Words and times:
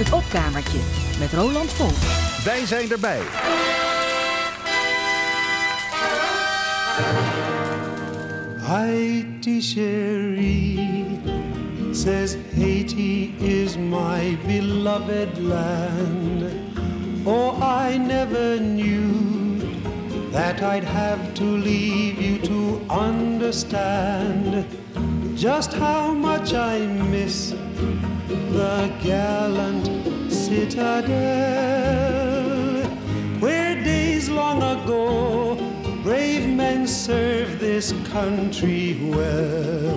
Het 0.00 0.12
opkamertje 0.12 0.78
met 1.18 1.32
Roland 1.32 1.72
Vol. 1.72 1.90
Wij 2.44 2.66
zijn 2.66 2.90
erbij. 2.90 3.20
Haiti 8.58 9.60
Cherie 9.60 11.20
says 11.92 12.36
Haiti 12.56 13.34
is 13.38 13.76
my 13.76 14.38
beloved 14.46 15.38
land. 15.38 16.44
Oh, 17.24 17.62
I 17.90 17.98
never 17.98 18.58
knew 18.60 19.60
that 20.32 20.62
I'd 20.62 20.84
have 20.84 21.32
to 21.32 21.44
leave 21.44 22.20
you 22.22 22.38
to 22.40 22.80
understand 22.88 24.64
just 25.34 25.74
how 25.74 26.14
much 26.14 26.52
I 26.52 26.86
miss 27.10 27.52
the 28.52 28.92
gallant 29.02 29.86
citadel 30.32 31.60
where 33.40 33.74
days 33.82 34.28
long 34.28 34.62
ago 34.62 35.56
brave 36.02 36.48
men 36.48 36.86
served 36.86 37.58
this 37.60 37.92
country 38.10 39.10
well. 39.10 39.96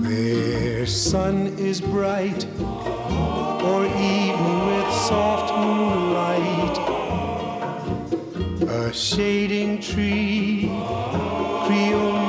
Where 0.00 0.86
sun 0.86 1.58
is 1.58 1.80
bright 1.80 2.46
or 2.60 3.86
evening 3.86 4.66
with 4.66 4.94
soft 5.08 5.54
moonlight, 5.54 6.78
a 8.68 8.92
shading 8.92 9.80
tree, 9.80 10.68
Creole 11.66 12.27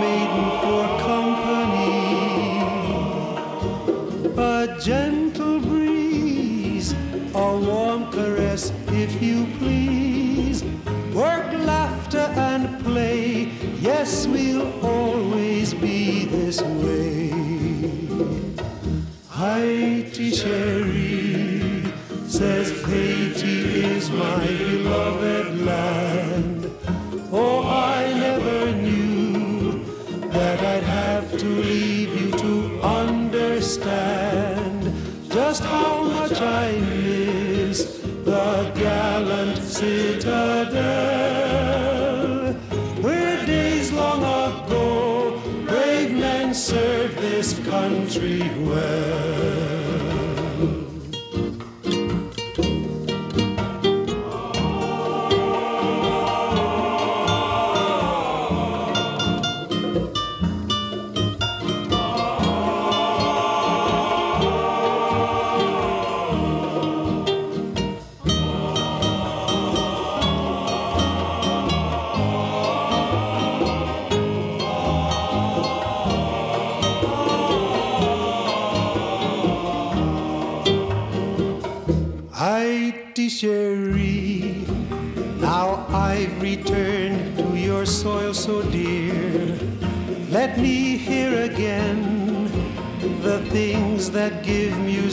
gentle 4.80 5.60
breeze, 5.60 6.94
a 7.36 7.58
warm 7.58 8.10
caress, 8.12 8.72
if 8.88 9.22
you 9.22 9.46
please. 9.58 10.64
Work, 11.14 11.52
laughter, 11.66 12.32
and 12.36 12.82
play. 12.84 13.50
Yes, 13.80 14.26
we'll 14.26 14.72
always 14.86 15.74
be 15.74 16.26
this 16.26 16.62
way. 16.62 17.30
Haiti 19.32 20.32
Cherry 20.32 21.84
says 22.28 22.72
Haiti 22.86 23.84
is 23.84 24.10
my 24.12 24.48
beloved 24.48 25.60
land. 25.62 26.72
Oh, 27.32 27.64
I 27.68 28.14
never 28.14 28.72
knew 28.72 29.84
that 30.30 30.60
I'd 30.60 30.84
have 30.84 31.38
to 31.38 31.46
leave 31.46 32.22
you 32.22 32.32
to 32.32 32.82
understand 32.82 34.19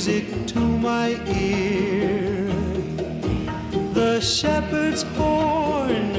music 0.06 0.47
to 0.47 0.61
my 0.61 1.09
ear. 1.34 2.47
The 3.93 4.21
shepherd's 4.21 5.03
horn 5.03 6.12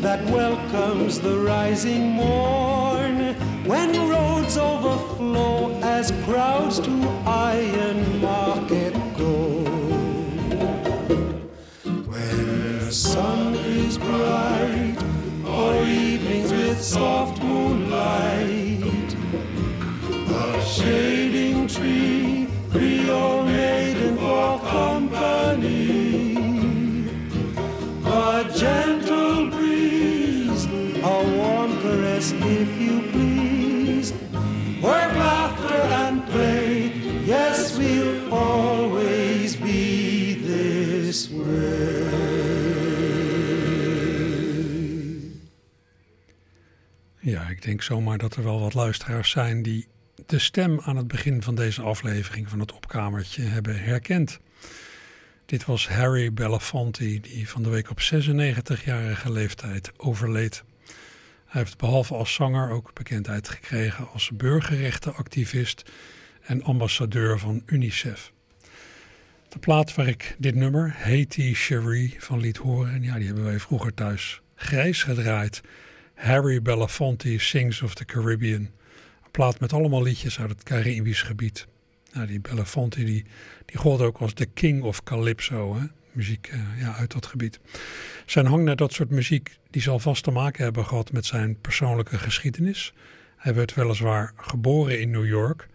that 0.00 0.24
welcomes 0.30 1.20
the 1.20 1.38
rising 1.38 2.10
morn 2.10 3.34
when 3.64 3.90
roads 4.10 4.56
overflow 4.56 5.78
as 5.82 6.10
crowds 6.24 6.80
to 6.80 7.01
ik 47.62 47.68
denk 47.68 47.82
zomaar 47.82 48.18
dat 48.18 48.36
er 48.36 48.44
wel 48.44 48.60
wat 48.60 48.74
luisteraars 48.74 49.30
zijn 49.30 49.62
die 49.62 49.86
de 50.26 50.38
stem 50.38 50.80
aan 50.80 50.96
het 50.96 51.08
begin 51.08 51.42
van 51.42 51.54
deze 51.54 51.82
aflevering 51.82 52.48
van 52.48 52.60
het 52.60 52.72
opkamertje 52.72 53.42
hebben 53.42 53.82
herkend. 53.82 54.38
Dit 55.46 55.64
was 55.64 55.88
Harry 55.88 56.32
Belafonte, 56.32 57.20
die 57.20 57.48
van 57.48 57.62
de 57.62 57.68
week 57.68 57.90
op 57.90 58.00
96-jarige 58.00 59.32
leeftijd 59.32 59.92
overleed. 59.96 60.64
Hij 61.46 61.60
heeft 61.60 61.78
behalve 61.78 62.14
als 62.14 62.34
zanger 62.34 62.70
ook 62.70 62.94
bekendheid 62.94 63.48
gekregen 63.48 64.08
als 64.12 64.30
burgerrechtenactivist 64.34 65.90
en 66.40 66.62
ambassadeur 66.62 67.38
van 67.38 67.62
UNICEF. 67.66 68.32
De 69.48 69.58
plaat 69.58 69.94
waar 69.94 70.08
ik 70.08 70.36
dit 70.38 70.54
nummer, 70.54 70.94
Haiti 70.98 71.54
Cherie, 71.54 72.16
van 72.18 72.40
liet 72.40 72.56
horen, 72.56 73.02
ja, 73.02 73.14
die 73.16 73.26
hebben 73.26 73.44
wij 73.44 73.60
vroeger 73.60 73.94
thuis 73.94 74.40
grijs 74.54 75.02
gedraaid. 75.02 75.60
Harry 76.22 76.62
Belafonte 76.62 77.38
Sings 77.38 77.82
of 77.82 77.94
the 77.94 78.04
Caribbean. 78.04 78.60
Een 78.60 79.30
plaat 79.30 79.60
met 79.60 79.72
allemaal 79.72 80.02
liedjes 80.02 80.40
uit 80.40 80.50
het 80.50 80.62
Caribisch 80.62 81.22
gebied. 81.22 81.66
Nou, 82.12 82.26
die 82.26 82.40
Belafonte 82.40 83.04
die, 83.04 83.24
die 83.64 83.76
gold 83.76 84.00
ook 84.00 84.18
als 84.18 84.34
de 84.34 84.46
king 84.46 84.82
of 84.82 85.02
calypso, 85.02 85.76
hè? 85.76 85.86
muziek 86.12 86.50
uh, 86.52 86.80
ja, 86.80 86.94
uit 86.94 87.12
dat 87.12 87.26
gebied. 87.26 87.60
Zijn 88.26 88.46
hang 88.46 88.64
naar 88.64 88.76
dat 88.76 88.92
soort 88.92 89.10
muziek 89.10 89.58
die 89.70 89.82
zal 89.82 89.98
vast 89.98 90.24
te 90.24 90.30
maken 90.30 90.64
hebben 90.64 90.86
gehad 90.86 91.12
met 91.12 91.26
zijn 91.26 91.60
persoonlijke 91.60 92.18
geschiedenis. 92.18 92.92
Hij 93.36 93.54
werd 93.54 93.74
weliswaar 93.74 94.32
geboren 94.36 95.00
in 95.00 95.10
New 95.10 95.26
York, 95.26 95.68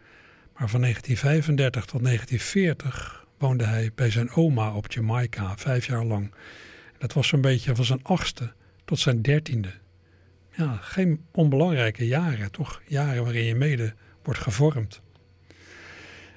maar 0.57 0.69
van 0.69 0.81
1935 0.81 1.86
tot 1.86 2.04
1940 2.04 3.25
woonde 3.38 3.63
hij 3.63 3.92
bij 3.95 4.10
zijn 4.10 4.31
oma 4.31 4.74
op 4.74 4.92
Jamaica, 4.92 5.57
vijf 5.57 5.86
jaar 5.86 6.06
lang. 6.06 6.33
Dat 6.98 7.13
was 7.13 7.27
zo'n 7.27 7.42
beetje 7.42 7.75
van 7.75 7.86
zijn 7.86 8.04
achtste 8.04 8.54
tot 8.86 9.00
zijn 9.00 9.22
dertiende. 9.22 9.74
Ja, 10.57 10.77
geen 10.81 11.25
onbelangrijke 11.31 12.07
jaren, 12.07 12.51
toch? 12.51 12.81
Jaren 12.86 13.24
waarin 13.24 13.44
je 13.44 13.56
mede 13.56 13.94
wordt 14.24 14.39
gevormd. 14.39 15.01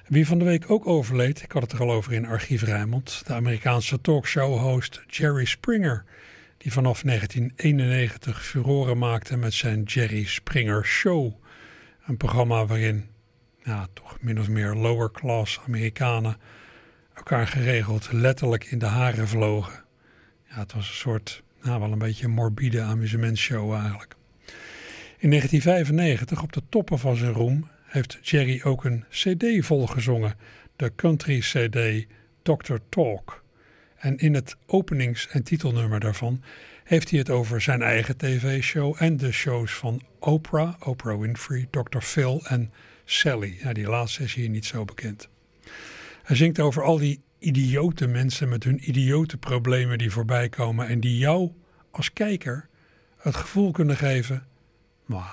Wie 0.07 0.27
van 0.27 0.39
de 0.39 0.45
week 0.45 0.69
ook 0.69 0.87
overleed, 0.87 1.41
ik 1.41 1.51
had 1.51 1.61
het 1.61 1.71
er 1.71 1.79
al 1.79 1.91
over 1.91 2.13
in 2.13 2.25
Archief 2.25 2.61
Rijnmond, 2.61 3.21
de 3.25 3.33
Amerikaanse 3.33 4.01
talkshow-host 4.01 5.01
Jerry 5.07 5.45
Springer, 5.45 6.03
die 6.57 6.71
vanaf 6.71 7.01
1991 7.01 8.45
furoren 8.45 8.97
maakte 8.97 9.37
met 9.37 9.53
zijn 9.53 9.83
Jerry 9.83 10.25
Springer 10.25 10.85
Show. 10.85 11.33
Een 12.05 12.17
programma 12.17 12.65
waarin 12.65 13.09
ja, 13.63 13.87
toch 13.93 14.17
min 14.21 14.39
of 14.39 14.49
meer 14.49 14.73
lower 14.73 15.11
class 15.11 15.59
Amerikanen 15.67 16.37
elkaar 17.13 17.47
geregeld 17.47 18.11
letterlijk 18.11 18.63
in 18.63 18.79
de 18.79 18.85
haren 18.85 19.27
vlogen. 19.27 19.83
Ja, 20.49 20.59
het 20.59 20.73
was 20.73 20.87
een 20.87 20.95
soort, 20.95 21.43
nou 21.63 21.79
wel 21.79 21.91
een 21.91 21.97
beetje 21.99 22.25
een 22.25 22.31
morbide 22.31 22.81
amusementshow 22.81 23.73
eigenlijk. 23.73 24.15
In 25.17 25.29
1995, 25.29 26.43
op 26.43 26.53
de 26.53 26.61
toppen 26.69 26.99
van 26.99 27.15
zijn 27.15 27.33
roem, 27.33 27.67
heeft 27.83 28.17
Jerry 28.21 28.61
ook 28.63 28.83
een 28.83 29.05
cd 29.09 29.65
volgezongen. 29.65 30.35
de 30.75 30.91
country 30.95 31.39
CD 31.39 32.05
Dr. 32.41 32.75
Talk. 32.89 33.43
En 33.97 34.17
in 34.17 34.33
het 34.33 34.55
openings- 34.65 35.27
en 35.27 35.43
titelnummer 35.43 35.99
daarvan 35.99 36.43
heeft 36.83 37.09
hij 37.09 37.19
het 37.19 37.29
over 37.29 37.61
zijn 37.61 37.81
eigen 37.81 38.17
tv-show 38.17 38.95
en 38.99 39.17
de 39.17 39.31
shows 39.31 39.73
van 39.73 40.01
Oprah, 40.19 40.73
Oprah 40.79 41.19
Winfrey, 41.19 41.67
Dr. 41.69 41.99
Phil 41.99 42.45
en 42.45 42.71
Sally. 43.05 43.57
Ja, 43.61 43.73
die 43.73 43.87
laatste 43.87 44.23
is 44.23 44.33
hier 44.33 44.49
niet 44.49 44.65
zo 44.65 44.85
bekend. 44.85 45.29
Hij 46.23 46.35
zingt 46.35 46.59
over 46.59 46.83
al 46.83 46.97
die 46.97 47.21
idiote 47.41 48.07
mensen 48.07 48.49
met 48.49 48.63
hun 48.63 48.89
idiote 48.89 49.37
problemen 49.37 49.97
die 49.97 50.11
voorbij 50.11 50.49
komen 50.49 50.87
en 50.87 50.99
die 50.99 51.17
jou 51.17 51.51
als 51.91 52.13
kijker 52.13 52.67
het 53.17 53.35
gevoel 53.35 53.71
kunnen 53.71 53.97
geven, 53.97 54.45
nou, 55.05 55.23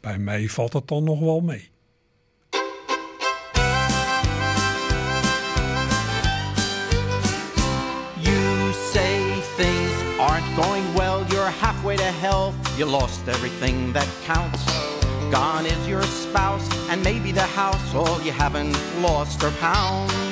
bij 0.00 0.18
mij 0.18 0.48
valt 0.48 0.72
het 0.72 0.88
dan 0.88 1.04
nog 1.04 1.20
wel 1.20 1.40
mee. 1.40 1.70
You 8.20 8.72
say 8.92 9.42
things 9.56 10.18
aren't 10.18 10.54
going 10.56 10.94
well, 10.94 11.24
you're 11.28 11.50
halfway 11.60 11.96
to 11.96 12.02
hell, 12.02 12.52
you 12.76 12.90
lost 12.90 13.28
everything 13.28 13.92
that 13.92 14.08
counts. 14.26 14.64
Gone 15.30 15.66
is 15.66 15.86
your 15.86 16.04
spouse 16.04 16.88
and 16.90 17.02
maybe 17.02 17.32
the 17.32 17.48
house, 17.56 17.94
all 17.94 18.20
you 18.22 18.32
haven't 18.32 18.76
lost 19.00 19.42
are 19.42 19.52
pounds. 19.60 20.29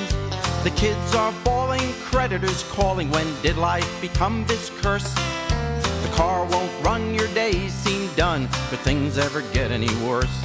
The 0.64 0.70
kids 0.76 1.14
are 1.14 1.32
bawling, 1.44 1.93
creditors 2.00 2.64
calling. 2.64 3.10
When 3.10 3.26
did 3.43 3.56
life 3.56 4.00
become 4.00 4.44
this 4.46 4.70
curse? 4.81 5.14
The 5.14 6.10
car 6.12 6.44
won't 6.46 6.72
run, 6.84 7.14
your 7.14 7.28
days 7.28 7.72
seem 7.72 8.12
done. 8.14 8.49
Could 8.69 8.81
things 8.81 9.19
ever 9.19 9.43
get 9.52 9.70
any 9.70 9.94
worse? 10.05 10.40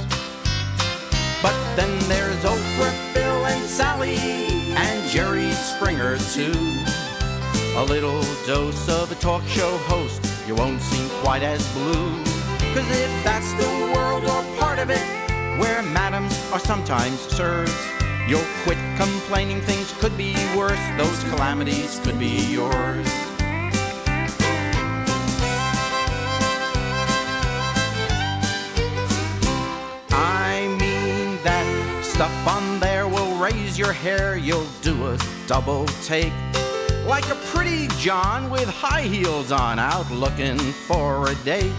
But 1.42 1.54
then 1.76 1.98
there's 2.08 2.42
Oprah, 2.44 3.12
Phil, 3.12 3.46
and 3.46 3.64
Sally, 3.68 4.16
and 4.16 5.10
Jerry 5.10 5.50
Springer, 5.50 6.16
too. 6.32 6.54
A 7.76 7.84
little 7.84 8.22
dose 8.46 8.88
of 8.88 9.10
a 9.10 9.16
talk 9.16 9.42
show 9.48 9.76
host, 9.78 10.24
you 10.46 10.54
won't 10.54 10.80
seem 10.80 11.08
quite 11.22 11.42
as 11.42 11.60
blue. 11.72 12.22
Cause 12.72 12.88
if 12.90 13.24
that's 13.24 13.52
the 13.54 13.92
world 13.92 14.24
or 14.24 14.58
part 14.58 14.78
of 14.78 14.90
it, 14.90 15.04
where 15.60 15.82
madams 15.82 16.38
are 16.52 16.60
sometimes 16.60 17.18
sirs, 17.20 17.70
you'll 18.28 18.44
quit 18.62 18.78
complaining 18.96 19.60
things 19.60 19.92
could 19.98 20.16
be 20.16 20.34
worse, 20.56 20.80
those 20.96 21.24
calamities 21.24 22.00
could 22.00 22.18
be 22.18 22.52
yours. 22.52 23.06
I 30.10 30.74
mean 30.80 31.38
that 31.44 32.04
stuff 32.04 32.48
on 32.48 32.80
there 32.80 33.06
will 33.06 33.36
raise 33.36 33.78
your 33.78 33.92
hair, 33.92 34.36
you'll 34.36 34.66
do 34.80 35.06
a 35.08 35.18
double 35.46 35.86
take. 36.02 36.32
Like 37.06 37.28
a 37.28 37.34
pretty 37.52 37.88
John 37.98 38.48
with 38.48 38.68
high 38.68 39.02
heels 39.02 39.52
on, 39.52 39.78
out 39.78 40.10
looking 40.10 40.56
for 40.58 41.30
a 41.30 41.34
date. 41.36 41.72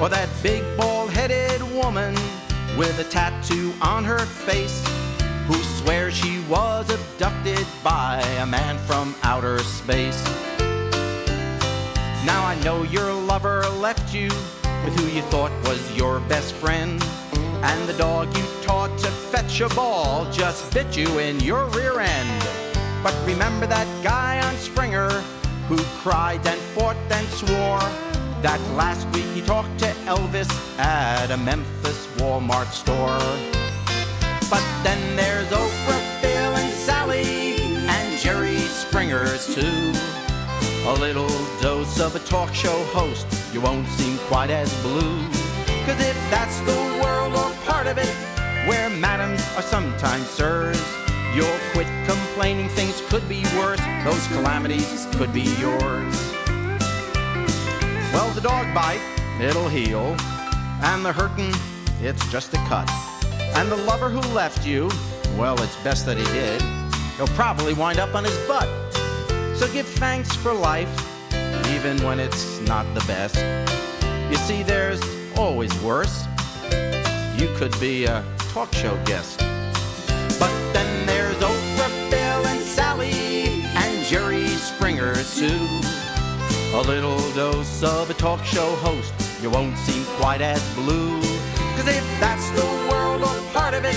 Or 0.00 0.08
that 0.08 0.28
big 0.42 0.62
bald 0.78 1.10
headed 1.10 1.62
woman 1.74 2.14
with 2.78 2.98
a 2.98 3.04
tattoo 3.04 3.74
on 3.82 4.04
her 4.04 4.20
face 4.20 4.95
who 5.46 5.54
swears 5.54 6.14
she 6.14 6.40
was 6.48 6.90
abducted 6.90 7.66
by 7.84 8.20
a 8.40 8.46
man 8.46 8.76
from 8.78 9.14
outer 9.22 9.58
space. 9.60 10.22
Now 12.24 12.44
I 12.44 12.58
know 12.64 12.82
your 12.82 13.12
lover 13.12 13.62
left 13.78 14.12
you 14.12 14.28
with 14.84 14.98
who 14.98 15.06
you 15.06 15.22
thought 15.22 15.52
was 15.64 15.96
your 15.96 16.20
best 16.20 16.52
friend. 16.54 17.02
And 17.62 17.88
the 17.88 17.94
dog 17.94 18.36
you 18.36 18.44
taught 18.62 18.96
to 18.98 19.10
fetch 19.10 19.60
a 19.60 19.68
ball 19.68 20.30
just 20.32 20.72
bit 20.74 20.96
you 20.96 21.18
in 21.18 21.38
your 21.40 21.66
rear 21.66 22.00
end. 22.00 22.42
But 23.02 23.14
remember 23.24 23.66
that 23.66 23.88
guy 24.02 24.40
on 24.46 24.54
Springer 24.56 25.10
who 25.68 25.78
cried 26.02 26.44
and 26.46 26.60
fought 26.74 26.96
and 27.10 27.26
swore 27.28 27.88
that 28.42 28.60
last 28.76 29.06
week 29.14 29.26
he 29.34 29.40
talked 29.42 29.78
to 29.78 29.86
Elvis 30.06 30.50
at 30.78 31.30
a 31.30 31.36
Memphis 31.36 32.06
Walmart 32.18 32.70
store. 32.70 33.55
But 34.48 34.62
then 34.84 35.16
there's 35.16 35.48
Oprah, 35.48 36.20
Phil, 36.20 36.54
and 36.54 36.72
Sally, 36.72 37.56
and 37.88 38.20
Jerry 38.20 38.58
Springer's 38.58 39.52
too. 39.52 39.92
A 40.86 40.94
little 41.00 41.28
dose 41.60 41.98
of 41.98 42.14
a 42.14 42.20
talk 42.20 42.54
show 42.54 42.84
host, 42.94 43.26
you 43.52 43.60
won't 43.60 43.88
seem 43.88 44.18
quite 44.28 44.50
as 44.50 44.72
blue. 44.82 45.18
Cause 45.84 46.00
if 46.00 46.16
that's 46.30 46.60
the 46.60 47.00
world 47.02 47.34
or 47.34 47.52
part 47.64 47.88
of 47.88 47.98
it, 47.98 48.08
where 48.68 48.88
madams 48.88 49.42
are 49.56 49.62
sometimes 49.62 50.28
sirs, 50.28 50.80
you'll 51.34 51.58
quit 51.72 51.88
complaining 52.06 52.68
things 52.68 53.02
could 53.08 53.28
be 53.28 53.42
worse, 53.58 53.80
those 54.04 54.26
calamities 54.28 55.08
could 55.16 55.32
be 55.32 55.42
yours. 55.58 56.34
Well, 58.12 58.30
the 58.30 58.40
dog 58.40 58.72
bite, 58.72 59.00
it'll 59.40 59.68
heal, 59.68 60.14
and 60.82 61.04
the 61.04 61.12
hurtin', 61.12 61.52
it's 62.00 62.24
just 62.30 62.54
a 62.54 62.58
cut. 62.68 62.88
And 63.54 63.70
the 63.70 63.76
lover 63.76 64.08
who 64.08 64.20
left 64.34 64.66
you, 64.66 64.90
well, 65.36 65.60
it's 65.62 65.76
best 65.82 66.06
that 66.06 66.16
he 66.16 66.24
did. 66.24 66.60
He'll 67.16 67.34
probably 67.36 67.74
wind 67.74 67.98
up 67.98 68.14
on 68.14 68.24
his 68.24 68.36
butt. 68.46 68.68
So 69.56 69.70
give 69.72 69.86
thanks 69.86 70.34
for 70.34 70.52
life, 70.52 70.90
even 71.70 72.02
when 72.02 72.20
it's 72.20 72.60
not 72.60 72.84
the 72.94 73.00
best. 73.06 73.36
You 74.30 74.36
see, 74.36 74.62
there's 74.62 75.00
always 75.36 75.72
worse. 75.82 76.26
You 77.36 77.48
could 77.56 77.78
be 77.80 78.04
a 78.04 78.24
talk 78.52 78.72
show 78.72 78.96
guest. 79.04 79.38
But 80.38 80.52
then 80.72 81.06
there's 81.06 81.36
Oprah, 81.36 82.10
Bill, 82.10 82.46
and 82.46 82.60
Sally, 82.60 83.62
and 83.76 84.04
Jerry 84.06 84.46
Springer, 84.46 85.14
too. 85.14 85.68
A 86.74 86.82
little 86.86 87.18
dose 87.32 87.82
of 87.82 88.10
a 88.10 88.14
talk 88.14 88.44
show 88.44 88.74
host, 88.76 89.14
you 89.42 89.48
won't 89.48 89.78
seem 89.78 90.04
quite 90.18 90.42
as 90.42 90.62
blue. 90.74 91.25
If 91.88 92.04
that's 92.18 92.50
the 92.50 92.66
world 92.90 93.22
or 93.22 93.52
part 93.52 93.72
of 93.72 93.84
it, 93.84 93.96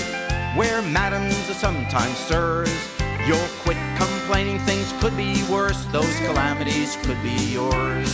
where 0.56 0.80
madams 0.80 1.50
are 1.50 1.54
sometimes 1.54 2.16
sirs, 2.16 2.70
you'll 3.26 3.50
quit 3.64 3.76
complaining 3.96 4.60
things 4.60 4.92
could 5.00 5.16
be 5.16 5.42
worse, 5.50 5.84
those 5.86 6.14
calamities 6.20 6.96
could 7.02 7.20
be 7.20 7.34
yours. 7.52 8.08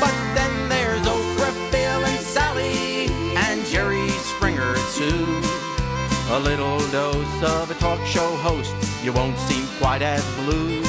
But 0.00 0.14
then 0.34 0.68
there's 0.70 1.06
Oprah, 1.06 1.70
Bill, 1.70 2.04
and 2.04 2.20
Sally, 2.20 3.08
and 3.36 3.64
Jerry 3.66 4.08
Springer, 4.08 4.74
too. 4.94 5.42
A 6.30 6.40
little 6.40 6.78
dose 6.88 7.42
of 7.42 7.70
a 7.70 7.74
talk 7.74 8.00
show 8.06 8.36
host, 8.36 8.74
you 9.04 9.12
won't 9.12 9.38
seem 9.40 9.66
quite 9.78 10.00
as 10.00 10.24
blue. 10.36 10.82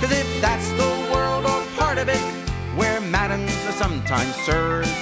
Cause 0.00 0.12
if 0.12 0.40
that's 0.42 0.68
the 0.72 1.10
world 1.10 1.46
or 1.46 1.64
part 1.78 1.96
of 1.96 2.10
it, 2.10 2.20
where 2.76 3.00
madams 3.00 3.56
are 3.66 3.72
sometimes 3.72 4.34
sirs, 4.44 4.92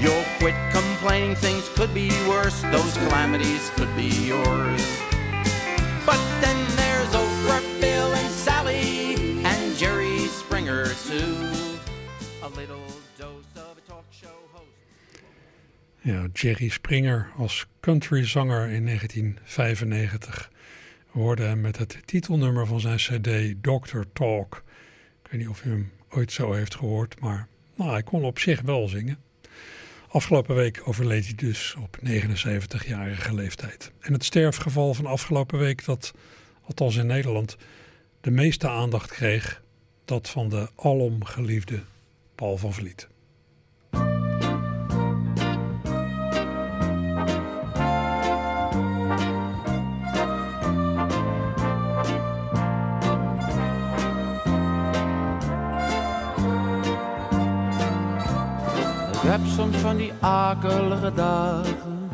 you'll 0.00 0.24
quit 0.38 0.54
complaining 0.72 1.34
things 1.34 1.68
could 1.76 1.92
be 1.92 2.08
worse, 2.28 2.62
those 2.62 2.96
calamities 2.98 3.70
could 3.76 3.94
be 3.96 4.10
yours. 4.26 4.82
But 6.06 6.20
then 6.40 6.58
there's 6.76 7.12
Oprah, 7.14 7.80
Bill, 7.80 8.12
and 8.12 8.30
Sally, 8.30 9.14
and 9.44 9.76
Jerry 9.76 10.18
Springer, 10.26 10.86
too. 11.08 11.36
A 12.42 12.48
little 12.48 12.86
dose 13.18 13.44
of 13.56 13.76
a 13.78 13.90
talk 13.90 14.04
show 14.10 14.38
host. 14.52 14.66
Ja, 16.02 16.26
Jerry 16.32 16.68
Springer 16.68 17.30
als 17.36 17.66
countryzanger 17.80 18.68
in 18.70 18.86
1995. 18.86 20.50
We 21.12 21.18
hoorden 21.18 21.48
hem 21.48 21.60
met 21.60 21.78
het 21.78 21.98
titelnummer 22.04 22.66
van 22.66 22.80
zijn 22.80 22.96
cd 22.96 23.54
Doctor 23.64 24.04
Talk. 24.12 24.62
Ik 25.24 25.30
weet 25.30 25.40
niet 25.40 25.50
of 25.50 25.64
u 25.64 25.70
hem 25.70 25.92
ooit 26.10 26.32
zo 26.32 26.52
heeft 26.52 26.74
gehoord, 26.74 27.20
maar 27.20 27.48
nou, 27.74 27.90
hij 27.90 28.02
kon 28.02 28.24
op 28.24 28.38
zich 28.38 28.60
wel 28.60 28.88
zingen. 28.88 29.18
Afgelopen 30.12 30.54
week 30.54 30.80
overleed 30.84 31.24
hij 31.24 31.34
dus 31.34 31.74
op 31.82 31.98
79-jarige 32.04 33.34
leeftijd. 33.34 33.92
En 34.00 34.12
het 34.12 34.24
sterfgeval 34.24 34.94
van 34.94 35.06
afgelopen 35.06 35.58
week, 35.58 35.84
dat 35.84 36.12
althans 36.62 36.96
in 36.96 37.06
Nederland 37.06 37.56
de 38.20 38.30
meeste 38.30 38.68
aandacht 38.68 39.10
kreeg, 39.10 39.62
dat 40.04 40.28
van 40.28 40.48
de 40.48 40.68
alom 40.76 41.24
geliefde 41.24 41.82
Paul 42.34 42.56
van 42.56 42.72
Vliet. 42.72 43.08
Soms 59.60 59.76
van 59.76 59.96
die 59.96 60.12
akelige 60.20 61.12
dagen 61.14 62.08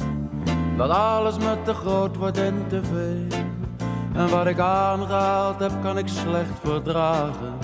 Dat 0.76 0.90
alles 0.90 1.38
me 1.38 1.56
te 1.64 1.74
groot 1.74 2.16
wordt 2.16 2.38
en 2.38 2.64
te 2.68 2.80
veel 2.82 3.40
En 4.14 4.28
wat 4.28 4.46
ik 4.46 4.58
aangehaald 4.58 5.58
heb 5.58 5.72
kan 5.82 5.98
ik 5.98 6.08
slecht 6.08 6.58
verdragen 6.62 7.54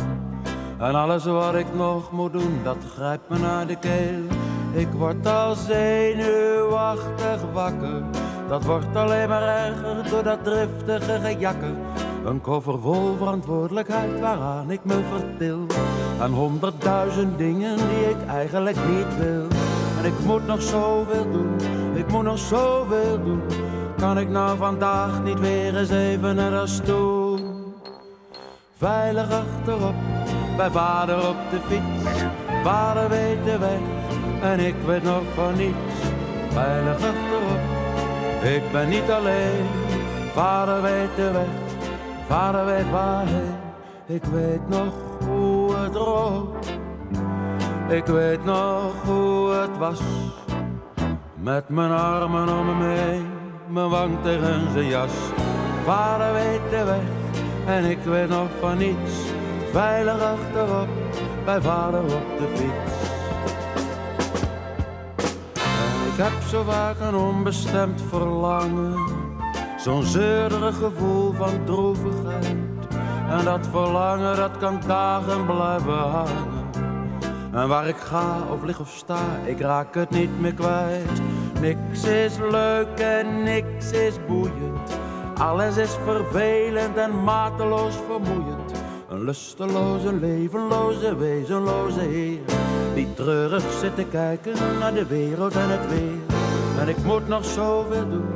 En 0.78 0.94
alles 0.94 1.24
wat 1.24 1.54
ik 1.54 1.66
nog 1.74 2.12
moet 2.12 2.32
doen 2.32 2.60
dat 2.64 2.76
grijpt 2.94 3.28
me 3.28 3.38
naar 3.38 3.66
de 3.66 3.76
keel 3.76 4.22
Ik 4.72 4.88
word 4.88 5.26
al 5.26 5.54
zenuwachtig 5.54 7.40
wakker 7.52 8.02
Dat 8.48 8.64
wordt 8.64 8.96
alleen 8.96 9.28
maar 9.28 9.42
erger 9.42 10.10
door 10.10 10.22
dat 10.22 10.44
driftige 10.44 11.20
gejakker. 11.22 11.74
Een 12.24 12.40
koffer 12.40 12.80
vol 12.80 13.16
verantwoordelijkheid 13.16 14.20
waaraan 14.20 14.70
ik 14.70 14.84
me 14.84 15.00
vertil. 15.12 15.66
En 16.20 16.30
honderdduizend 16.30 17.38
dingen 17.38 17.76
die 17.76 18.10
ik 18.10 18.26
eigenlijk 18.28 18.76
niet 18.76 19.16
wil. 19.18 19.46
Ik 20.02 20.24
moet 20.24 20.46
nog 20.46 20.62
zoveel 20.62 21.30
doen, 21.30 21.56
ik 21.94 22.08
moet 22.10 22.22
nog 22.22 22.38
zoveel 22.38 23.22
doen. 23.24 23.42
Kan 23.96 24.18
ik 24.18 24.28
nou 24.28 24.56
vandaag 24.56 25.22
niet 25.22 25.40
weer 25.40 25.76
eens 25.76 25.90
even 25.90 26.36
naar 26.36 26.50
de 26.50 26.66
stoel? 26.66 27.38
Veilig 28.76 29.30
achterop, 29.30 29.94
bij 30.56 30.70
vader 30.70 31.28
op 31.28 31.36
de 31.50 31.58
fiets. 31.68 32.22
Vader 32.62 33.08
weet 33.08 33.44
de 33.44 33.58
weg 33.58 33.80
en 34.42 34.60
ik 34.60 34.74
weet 34.86 35.02
nog 35.02 35.22
van 35.34 35.56
niets. 35.56 35.98
Veilig 36.48 36.94
achterop, 36.94 37.60
ik 38.42 38.72
ben 38.72 38.88
niet 38.88 39.10
alleen. 39.10 39.66
Vader 40.32 40.82
weet 40.82 41.16
de 41.16 41.30
weg, 41.30 41.52
vader 42.28 42.64
weet 42.64 42.90
waarheen. 42.90 43.54
Ik 44.06 44.24
weet 44.24 44.68
nog 44.68 44.92
hoe 45.26 45.74
het 45.76 45.94
rook. 45.94 46.54
Ik 47.88 48.06
weet 48.06 48.44
nog 48.44 48.92
hoe 49.04 49.50
het 49.50 49.78
was. 49.78 50.00
Met 51.34 51.68
mijn 51.68 51.90
armen 51.90 52.48
om 52.58 52.78
me 52.78 52.84
heen, 52.84 53.26
mijn 53.68 53.88
wang 53.88 54.22
tegen 54.22 54.70
zijn 54.72 54.86
jas. 54.86 55.12
Vader 55.84 56.32
weet 56.32 56.70
de 56.70 56.84
weg 56.84 57.20
en 57.66 57.84
ik 57.84 57.98
weet 58.04 58.28
nog 58.28 58.48
van 58.60 58.78
niets. 58.78 59.12
Veilig 59.72 60.20
achterop, 60.22 60.88
bij 61.44 61.60
vader 61.60 62.02
op 62.02 62.38
de 62.38 62.48
fiets. 62.54 62.92
En 65.54 66.12
ik 66.12 66.16
heb 66.16 66.42
zo 66.48 66.62
vaak 66.62 67.00
een 67.00 67.14
onbestemd 67.14 68.02
verlangen. 68.08 68.94
Zo'n 69.76 70.02
zeurderig 70.02 70.76
gevoel 70.76 71.32
van 71.32 71.64
droevigheid. 71.64 72.56
En 73.30 73.44
dat 73.44 73.66
verlangen, 73.70 74.36
dat 74.36 74.58
kan 74.58 74.80
dagen 74.86 75.46
blijven 75.46 75.98
hangen. 75.98 76.51
En 77.52 77.68
waar 77.68 77.88
ik 77.88 77.96
ga 77.96 78.36
of 78.52 78.62
lig 78.62 78.80
of 78.80 78.88
sta, 78.88 79.20
ik 79.44 79.60
raak 79.60 79.94
het 79.94 80.10
niet 80.10 80.40
meer 80.40 80.54
kwijt. 80.54 81.22
Niks 81.60 82.04
is 82.04 82.38
leuk 82.50 82.98
en 82.98 83.42
niks 83.42 83.90
is 83.90 84.14
boeiend. 84.26 84.98
Alles 85.38 85.76
is 85.76 85.96
vervelend 86.04 86.96
en 86.96 87.24
mateloos 87.24 87.94
vermoeiend. 88.06 88.72
Een 89.08 89.24
lusteloze, 89.24 90.12
levenloze, 90.12 91.16
wezenloze 91.16 92.00
heer. 92.00 92.40
Die 92.94 93.14
treurig 93.14 93.72
zit 93.80 93.96
te 93.96 94.04
kijken 94.04 94.54
naar 94.78 94.94
de 94.94 95.06
wereld 95.06 95.56
en 95.56 95.70
het 95.70 95.88
weer. 95.88 96.32
En 96.80 96.88
ik 96.88 97.04
moet 97.04 97.28
nog 97.28 97.44
zoveel 97.44 98.08
doen, 98.08 98.28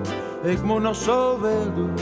ik 0.42 0.62
moet 0.62 0.82
nog 0.82 0.96
zoveel 0.96 1.74
doen. 1.74 1.94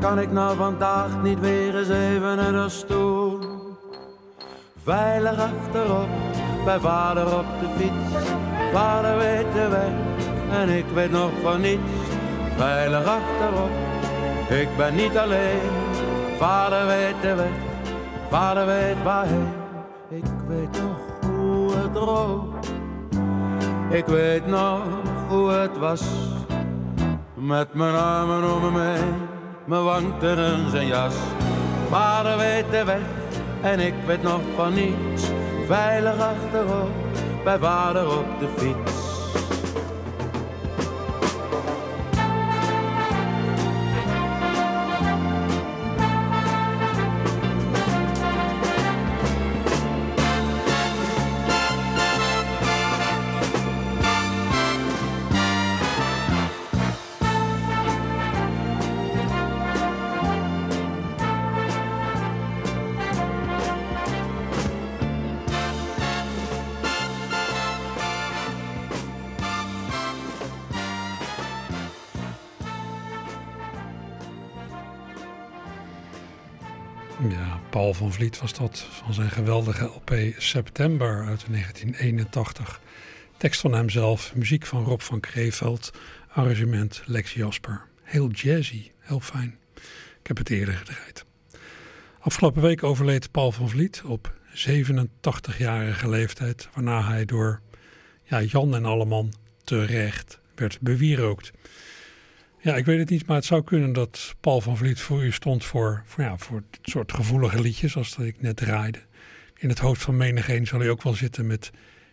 Kan 0.00 0.18
ik 0.18 0.32
nou 0.32 0.56
vandaag 0.56 1.22
niet 1.22 1.40
weer 1.40 1.78
eens 1.78 1.88
even 1.88 2.36
naar 2.36 2.52
de 2.52 2.68
stoel? 2.68 3.38
Veilig 4.82 5.38
achterop, 5.38 6.08
bij 6.64 6.78
vader 6.78 7.38
op 7.38 7.44
de 7.60 7.66
fiets. 7.76 8.24
Vader 8.72 9.18
weet 9.18 9.52
de 9.52 9.68
weg 9.68 9.92
en 10.60 10.68
ik 10.68 10.84
weet 10.94 11.10
nog 11.10 11.30
van 11.42 11.60
niets. 11.60 11.90
Veilig 12.56 13.04
achterop, 13.06 13.70
ik 14.48 14.68
ben 14.76 14.94
niet 14.94 15.18
alleen. 15.18 15.70
Vader 16.38 16.86
weet 16.86 17.14
de 17.22 17.34
weg, 17.34 17.56
vader 18.30 18.66
weet 18.66 19.02
waarheen. 19.04 19.52
Ik 20.08 20.24
weet 20.48 20.80
nog 20.82 21.30
hoe 21.30 21.74
het 21.76 21.96
rook. 21.96 22.54
Ik 23.90 24.06
weet 24.06 24.46
nog 24.46 24.82
hoe 25.28 25.50
het 25.50 25.78
was. 25.78 26.02
Met 27.34 27.74
mijn 27.74 27.94
armen 27.94 28.54
om 28.54 28.72
me 28.72 28.80
heen, 28.80 29.14
mijn 29.64 29.84
wang 29.84 30.06
tegen 30.18 30.70
zijn 30.70 30.86
jas. 30.86 31.14
Vader 31.90 32.36
weet 32.36 32.70
de 32.70 32.84
weg 32.84 33.00
en 33.60 33.80
ik 33.80 33.94
weet 34.06 34.22
nog 34.22 34.40
van 34.56 34.74
niets. 34.74 35.30
Veilig 35.70 36.18
achterop, 36.18 36.90
bij 37.44 37.58
vader 37.58 38.18
op 38.18 38.26
de 38.40 38.48
fiets. 38.56 39.09
Paul 77.90 78.02
van 78.02 78.12
Vliet 78.12 78.40
was 78.40 78.54
dat 78.54 78.86
van 78.90 79.14
zijn 79.14 79.30
geweldige 79.30 79.84
LP 79.84 80.14
September 80.38 81.26
uit 81.26 81.44
1981. 81.48 82.80
Tekst 83.36 83.60
van 83.60 83.72
hemzelf, 83.74 84.34
muziek 84.34 84.66
van 84.66 84.84
Rob 84.84 85.00
van 85.00 85.20
Kreeveld, 85.20 85.90
arrangement 86.28 87.02
Lex 87.06 87.32
Jasper. 87.32 87.86
Heel 88.02 88.28
jazzy, 88.28 88.90
heel 88.98 89.20
fijn. 89.20 89.58
Ik 90.20 90.26
heb 90.26 90.36
het 90.36 90.50
eerder 90.50 90.74
gedraaid. 90.74 91.24
Afgelopen 92.18 92.62
week 92.62 92.82
overleed 92.82 93.30
Paul 93.30 93.52
van 93.52 93.68
Vliet 93.68 94.02
op 94.04 94.34
87-jarige 94.54 96.08
leeftijd, 96.08 96.68
waarna 96.74 97.04
hij 97.04 97.24
door 97.24 97.60
ja, 98.22 98.42
Jan 98.42 98.74
en 98.74 98.84
Alleman 98.84 99.32
terecht 99.64 100.40
werd 100.54 100.80
bewierookt. 100.80 101.50
Ja, 102.62 102.76
ik 102.76 102.84
weet 102.84 102.98
het 102.98 103.10
niet, 103.10 103.26
maar 103.26 103.36
het 103.36 103.44
zou 103.44 103.64
kunnen 103.64 103.92
dat 103.92 104.34
Paul 104.40 104.60
van 104.60 104.76
Vliet 104.76 105.00
voor 105.00 105.24
u 105.24 105.32
stond 105.32 105.64
voor, 105.64 106.02
voor, 106.06 106.24
ja, 106.24 106.38
voor 106.38 106.56
het 106.56 106.78
soort 106.82 107.12
gevoelige 107.12 107.60
liedjes 107.60 107.96
als 107.96 108.16
dat 108.16 108.26
ik 108.26 108.42
net 108.42 108.56
draaide. 108.56 108.98
In 109.56 109.68
het 109.68 109.78
hoofd 109.78 110.02
van 110.02 110.16
menigeen 110.16 110.66
zal 110.66 110.78
hij 110.78 110.90
ook 110.90 111.02
wel 111.02 111.14
zitten 111.14 111.46
met 111.46 111.70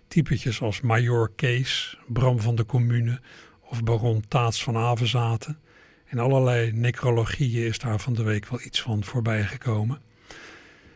typetjes 0.07 0.61
als 0.61 0.81
Major 0.81 1.31
Kees, 1.35 1.97
Bram 2.07 2.39
van 2.39 2.55
de 2.55 2.65
Commune 2.65 3.21
of 3.61 3.83
Baron 3.83 4.23
Taats 4.27 4.63
van 4.63 4.77
Avenzaten. 4.77 5.59
In 6.05 6.19
allerlei 6.19 6.71
necrologieën 6.71 7.65
is 7.65 7.79
daar 7.79 7.99
van 7.99 8.13
de 8.13 8.23
week 8.23 8.47
wel 8.47 8.61
iets 8.61 8.81
van 8.81 9.03
voorbij 9.03 9.43
gekomen. 9.43 10.01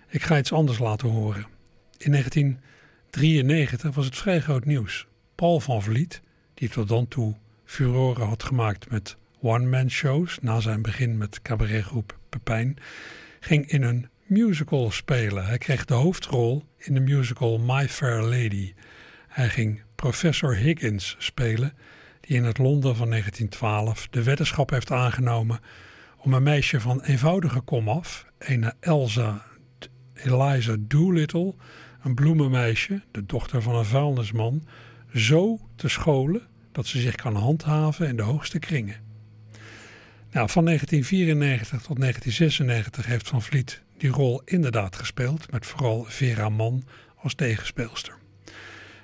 Ik 0.08 0.22
ga 0.22 0.38
iets 0.38 0.54
anders 0.54 0.80
laten 0.80 1.10
horen. 1.10 1.46
In 1.98 2.12
1993 2.12 3.96
was 3.96 4.06
het 4.06 4.18
vrij 4.18 4.40
groot 4.40 4.66
nieuws. 4.66 5.08
Paul 5.36 5.60
van 5.60 5.82
Vliet, 5.82 6.22
die 6.54 6.70
tot 6.70 6.88
dan 6.88 7.08
toe 7.08 7.36
furoren 7.66 8.28
had 8.28 8.44
gemaakt 8.44 8.90
met 8.90 9.20
one-man 9.42 9.90
shows 9.90 10.38
na 10.42 10.60
zijn 10.60 10.82
begin 10.82 11.18
met 11.18 11.42
cabaretgroep 11.42 12.18
Pepijn, 12.30 12.78
ging 13.40 13.68
in 13.68 13.84
een 13.84 14.10
musical 14.26 14.92
spelen. 14.92 15.46
Hij 15.46 15.58
kreeg 15.58 15.86
de 15.86 15.94
hoofdrol 15.94 16.66
in 16.78 16.94
de 16.94 17.00
musical 17.00 17.60
My 17.60 17.88
Fair 17.90 18.22
Lady. 18.22 18.74
Hij 19.28 19.50
ging 19.50 19.82
professor 19.96 20.56
Higgins 20.56 21.16
spelen, 21.20 21.74
die 22.20 22.36
in 22.36 22.44
het 22.44 22.58
Londen 22.58 22.96
van 22.96 23.10
1912 23.10 24.08
de 24.08 24.24
weddenschap 24.24 24.70
heeft 24.70 24.92
aangenomen 24.92 25.60
om 26.18 26.34
een 26.34 26.44
meisje 26.44 26.80
van 26.80 27.02
eenvoudige 27.02 27.62
komaf, 27.62 28.26
een 28.40 28.74
Elsa 28.80 29.46
Eliza 30.14 30.76
Doolittle, 30.80 31.56
een 32.02 32.16
bloemenmeisje, 32.16 33.02
de 33.12 33.26
dochter 33.26 33.62
van 33.62 33.76
een 33.76 33.86
vuilnisman, 33.86 34.68
zo 35.14 35.60
te 35.76 35.88
scholen 35.88 36.42
dat 36.72 36.86
ze 36.86 37.00
zich 37.00 37.16
kan 37.16 37.36
handhaven 37.36 38.08
in 38.08 38.16
de 38.16 38.22
hoogste 38.22 38.60
kringen. 38.60 39.11
Nou, 40.32 40.50
van 40.50 40.66
1994 40.66 41.82
tot 41.82 42.00
1996 42.00 43.06
heeft 43.06 43.28
Van 43.28 43.42
Vliet 43.42 43.82
die 43.98 44.10
rol 44.10 44.42
inderdaad 44.46 44.96
gespeeld, 44.96 45.52
met 45.52 45.66
vooral 45.66 46.04
Vera 46.04 46.50
Mann 46.50 46.84
als 47.16 47.36
tegenspeelster. 47.36 48.18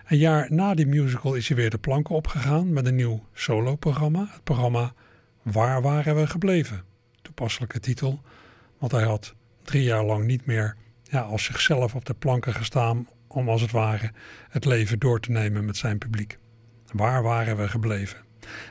Een 0.05 0.17
jaar 0.17 0.53
na 0.53 0.74
die 0.74 0.86
musical 0.86 1.34
is 1.34 1.48
hij 1.48 1.57
weer 1.57 1.69
de 1.69 1.77
planken 1.77 2.15
opgegaan 2.15 2.74
met 2.74 2.86
een 2.86 2.96
nieuw 2.96 3.25
soloprogramma. 3.34 4.27
Het 4.31 4.43
programma 4.43 4.93
Waar 5.41 5.81
waren 5.81 6.15
we 6.15 6.27
gebleven? 6.27 6.84
Toepasselijke 7.22 7.79
titel, 7.79 8.22
want 8.77 8.91
hij 8.91 9.03
had 9.03 9.36
drie 9.63 9.84
jaar 9.84 10.03
lang 10.03 10.25
niet 10.25 10.46
meer 10.46 10.75
ja, 11.03 11.22
als 11.22 11.43
zichzelf 11.43 11.96
op 11.96 12.05
de 12.05 12.13
planken 12.13 12.53
gestaan 12.53 13.07
om 13.27 13.50
als 13.50 13.62
het 13.62 13.72
ware 13.72 14.12
het 14.50 14.65
leven 14.65 15.00
door 15.00 15.19
te 15.19 15.31
nemen 15.31 15.65
met 15.65 15.77
zijn 15.77 15.98
publiek. 15.98 16.38
Waar 16.91 17.24
waren 17.24 17.57
we 17.57 17.67
gebleven? 17.67 18.17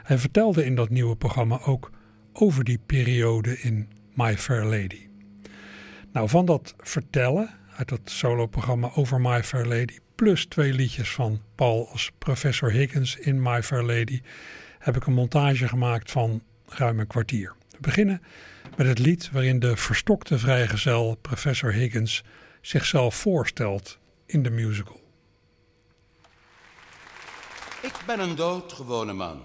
Hij 0.02 0.18
vertelde 0.18 0.64
in 0.64 0.74
dat 0.74 0.88
nieuwe 0.88 1.16
programma 1.16 1.60
ook 1.60 1.90
over 2.38 2.64
die 2.64 2.78
periode 2.86 3.58
in 3.60 3.88
My 4.14 4.38
Fair 4.38 4.64
Lady. 4.64 5.08
Nou, 6.12 6.28
van 6.28 6.44
dat 6.44 6.74
vertellen 6.78 7.50
uit 7.76 7.88
dat 7.88 8.00
soloprogramma 8.04 8.90
over 8.94 9.20
My 9.20 9.42
Fair 9.44 9.66
Lady, 9.66 9.98
plus 10.14 10.46
twee 10.46 10.72
liedjes 10.72 11.10
van 11.10 11.42
Paul 11.54 11.88
als 11.90 12.10
professor 12.18 12.70
Higgins 12.70 13.16
in 13.16 13.42
My 13.42 13.62
Fair 13.62 13.82
Lady, 13.82 14.20
heb 14.78 14.96
ik 14.96 15.06
een 15.06 15.12
montage 15.12 15.68
gemaakt 15.68 16.10
van 16.10 16.42
ruim 16.66 17.00
een 17.00 17.06
kwartier. 17.06 17.54
We 17.70 17.78
beginnen 17.80 18.22
met 18.76 18.86
het 18.86 18.98
lied 18.98 19.30
waarin 19.30 19.58
de 19.58 19.76
verstokte 19.76 20.38
vrijgezel 20.38 21.16
professor 21.20 21.72
Higgins 21.72 22.24
zichzelf 22.60 23.14
voorstelt 23.14 23.98
in 24.26 24.42
de 24.42 24.50
musical. 24.50 25.00
Ik 27.82 27.94
ben 28.06 28.20
een 28.20 28.34
doodgewone 28.34 29.12
man. 29.12 29.42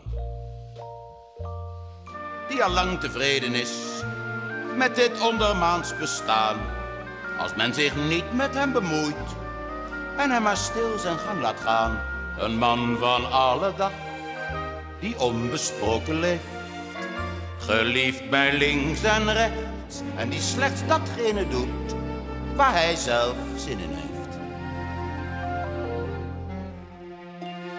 Die 2.51 2.63
al 2.63 2.69
lang 2.69 2.99
tevreden 2.99 3.53
is 3.53 3.71
met 4.75 4.95
dit 4.95 5.21
ondermaans 5.21 5.97
bestaan. 5.97 6.57
Als 7.39 7.55
men 7.55 7.73
zich 7.73 7.95
niet 7.95 8.33
met 8.33 8.53
hem 8.53 8.71
bemoeit 8.71 9.15
en 10.17 10.31
hem 10.31 10.41
maar 10.41 10.57
stil 10.57 10.99
zijn 10.99 11.17
gang 11.17 11.41
laat 11.41 11.59
gaan. 11.59 11.99
Een 12.39 12.57
man 12.57 12.97
van 12.99 13.31
alle 13.31 13.73
dag 13.77 13.91
die 14.99 15.19
onbesproken 15.19 16.19
leeft. 16.19 16.43
Geliefd 17.59 18.29
bij 18.29 18.57
links 18.57 19.03
en 19.03 19.33
rechts 19.33 20.01
en 20.15 20.29
die 20.29 20.41
slechts 20.41 20.81
datgene 20.87 21.47
doet 21.47 21.95
waar 22.55 22.73
hij 22.73 22.95
zelf 22.95 23.35
zin 23.55 23.79
in 23.79 23.93
heeft. 23.93 24.37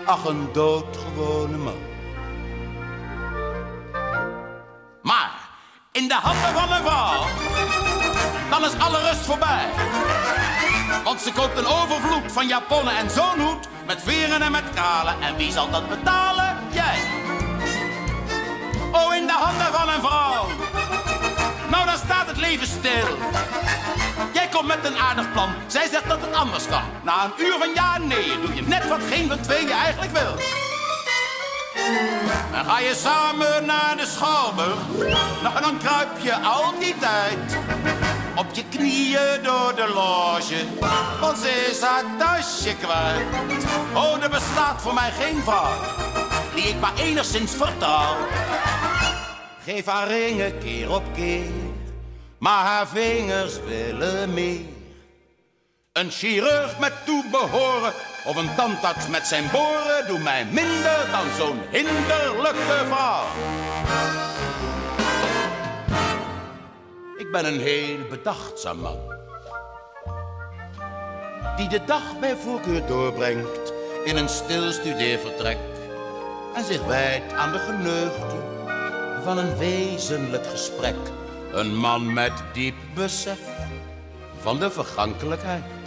Ach, 0.04 0.24
een 0.24 0.48
doodgewone 0.52 1.56
man. 1.56 1.91
De 6.12 6.18
handen 6.18 6.52
van 6.54 6.72
een 6.72 6.84
vrouw, 6.84 7.24
dan 8.50 8.64
is 8.64 8.78
alle 8.78 9.00
rust 9.00 9.24
voorbij. 9.24 9.66
Want 11.04 11.20
ze 11.20 11.32
koopt 11.32 11.58
een 11.58 11.66
overvloed 11.66 12.32
van 12.32 12.46
japonnen 12.46 12.96
en 12.96 13.10
zo'n 13.10 13.40
hoed 13.40 13.68
met 13.86 14.02
veren 14.02 14.42
en 14.42 14.52
met 14.52 14.64
kralen. 14.74 15.14
En 15.20 15.36
wie 15.36 15.52
zal 15.52 15.70
dat 15.70 15.88
betalen? 15.88 16.56
Jij. 16.70 16.98
Oh, 18.92 19.14
in 19.14 19.26
de 19.26 19.32
handen 19.32 19.72
van 19.72 19.88
een 19.88 20.00
vrouw. 20.00 20.46
Nou, 21.70 21.86
dan 21.86 21.96
staat 21.96 22.26
het 22.26 22.36
leven 22.36 22.66
stil. 22.66 23.16
Jij 24.32 24.48
komt 24.48 24.66
met 24.66 24.84
een 24.84 24.98
aardig 24.98 25.32
plan. 25.32 25.48
Zij 25.66 25.88
zegt 25.88 26.08
dat 26.08 26.20
het 26.20 26.34
anders 26.34 26.66
kan. 26.66 26.84
Na 27.02 27.24
een 27.24 27.44
uur 27.44 27.56
van 27.58 27.70
ja 27.74 27.94
en 27.94 28.06
nee 28.06 28.40
doe 28.40 28.54
je 28.54 28.62
net 28.62 28.88
wat 28.88 29.00
geen 29.10 29.28
van 29.28 29.40
twee 29.40 29.66
je 29.66 29.72
eigenlijk 29.72 30.12
wil. 30.12 30.34
Dan 32.52 32.64
ga 32.64 32.78
je 32.78 32.94
samen 32.94 33.66
naar 33.66 33.96
de 33.96 34.06
schouwburg. 34.06 34.78
Nou, 35.42 35.60
dan 35.60 35.78
kruip 35.78 36.18
je 36.18 36.34
al 36.34 36.78
die 36.78 36.94
tijd 36.98 37.58
op 38.36 38.46
je 38.52 38.64
knieën 38.70 39.42
door 39.42 39.74
de 39.74 39.92
loge. 39.94 40.64
Want 41.20 41.38
ze 41.38 41.66
is 41.70 41.80
haar 41.80 42.04
tasje 42.18 42.76
kwijt. 42.76 43.26
Oh, 43.94 44.22
er 44.22 44.30
bestaat 44.30 44.82
voor 44.82 44.94
mij 44.94 45.10
geen 45.10 45.42
vrouw 45.42 45.72
die 46.54 46.64
ik 46.64 46.80
maar 46.80 46.94
enigszins 46.96 47.54
vertrouw. 47.54 48.16
Geef 49.64 49.86
haar 49.86 50.08
ringen 50.08 50.58
keer 50.58 50.90
op 50.90 51.02
keer, 51.14 51.50
maar 52.38 52.64
haar 52.64 52.88
vingers 52.88 53.60
willen 53.66 54.34
meer. 54.34 54.60
Een 55.92 56.10
chirurg 56.10 56.78
met 56.78 56.92
toebehoren 57.04 57.92
of 58.24 58.36
een 58.36 58.54
tandarts 58.54 59.08
met 59.08 59.26
zijn 59.26 59.44
boren 59.52 60.06
doen 60.06 60.22
mij 60.22 60.44
minder 60.44 61.08
dan 61.10 61.26
zo'n 61.36 61.60
hinderlijke 61.70 62.84
vrouw. 62.86 63.24
Ik 67.16 67.32
ben 67.32 67.46
een 67.46 67.60
heel 67.60 67.98
bedachtzaam 68.10 68.78
man. 68.78 68.98
Die 71.56 71.68
de 71.68 71.84
dag 71.84 72.18
bij 72.20 72.36
voorkeur 72.36 72.86
doorbrengt 72.86 73.72
in 74.04 74.16
een 74.16 74.28
stil 74.28 74.72
studeervertrek. 74.72 75.58
En 76.54 76.64
zich 76.64 76.84
wijdt 76.84 77.32
aan 77.32 77.52
de 77.52 77.58
geneugten 77.58 78.42
van 79.24 79.38
een 79.38 79.56
wezenlijk 79.56 80.46
gesprek. 80.46 80.96
Een 81.52 81.76
man 81.76 82.12
met 82.12 82.32
diep 82.52 82.74
besef 82.94 83.40
van 84.40 84.58
de 84.58 84.70
vergankelijkheid. 84.70 85.81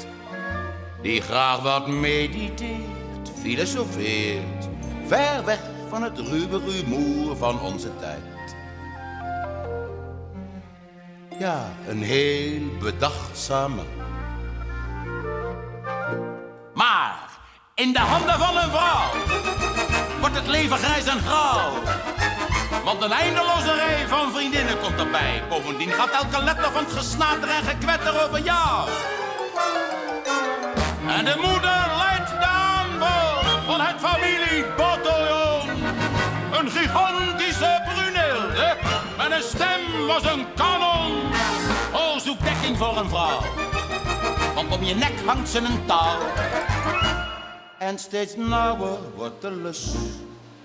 Die 1.05 1.21
graag 1.21 1.59
wat 1.61 1.87
mediteert, 1.87 3.31
filosofeert. 3.41 4.67
Ver 5.07 5.45
weg 5.45 5.59
van 5.89 6.03
het 6.03 6.19
ruwe 6.19 6.59
rumoer 6.59 7.37
van 7.37 7.61
onze 7.61 7.89
tijd. 7.99 8.55
Ja, 11.39 11.71
een 11.87 12.01
heel 12.01 12.61
bedachtzame. 12.79 13.81
Maar 16.73 17.19
in 17.75 17.93
de 17.93 17.99
handen 17.99 18.39
van 18.39 18.57
een 18.57 18.71
vrouw 18.71 19.09
wordt 20.19 20.35
het 20.35 20.47
leven 20.47 20.77
grijs 20.77 21.05
en 21.05 21.19
grauw. 21.19 21.71
Want 22.83 23.01
een 23.01 23.11
eindeloze 23.11 23.73
rij 23.73 24.07
van 24.07 24.31
vriendinnen 24.31 24.79
komt 24.79 24.99
erbij. 24.99 25.43
Bovendien 25.49 25.91
gaat 25.91 26.11
elke 26.11 26.43
letter 26.43 26.71
van 26.71 26.83
het 26.83 26.93
gesnater 26.93 27.49
en 27.49 27.63
gekwetter 27.63 28.23
over 28.23 28.41
jou. 28.41 28.89
En 31.07 31.25
de 31.25 31.35
moeder 31.35 31.85
leidt 31.97 32.29
de 32.29 32.45
aanval 32.45 33.43
van 33.65 33.81
het 33.81 33.95
familiebataljon. 33.99 35.83
Een 36.51 36.69
gigantische 36.71 37.81
brunilde 37.85 38.75
met 39.17 39.31
een 39.31 39.43
stem 39.43 40.09
als 40.09 40.23
een 40.23 40.45
kanon. 40.55 41.11
Oh, 41.93 42.17
zoek 42.17 42.43
dekking 42.43 42.77
voor 42.77 42.97
een 42.97 43.09
vrouw. 43.09 43.39
Want 44.55 44.75
om 44.75 44.83
je 44.83 44.95
nek 44.95 45.13
hangt 45.25 45.49
ze 45.49 45.57
een 45.57 45.85
touw. 45.85 46.17
En 47.77 47.99
steeds 47.99 48.35
nauwer 48.35 48.97
wordt 49.15 49.41
de 49.41 49.51
lus. 49.51 49.93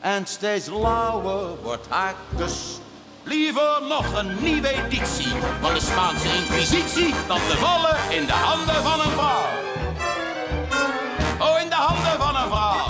En 0.00 0.26
steeds 0.26 0.66
lauwer 0.66 1.62
wordt 1.62 1.87
haar 1.88 2.14
kus. 2.37 2.79
Liever 3.22 3.79
nog 3.88 4.14
een 4.18 4.37
nieuwe 4.42 4.68
editie 4.85 5.33
van 5.61 5.74
de 5.74 5.81
Spaanse 5.81 6.29
Inquisitie 6.37 7.14
dan 7.26 7.40
te 7.48 7.57
vallen 7.57 7.96
in 8.11 8.26
de 8.26 8.33
handen 8.33 8.83
van 8.83 9.00
een 9.00 9.11
vrouw. 9.11 9.70
Vrouw. 12.51 12.87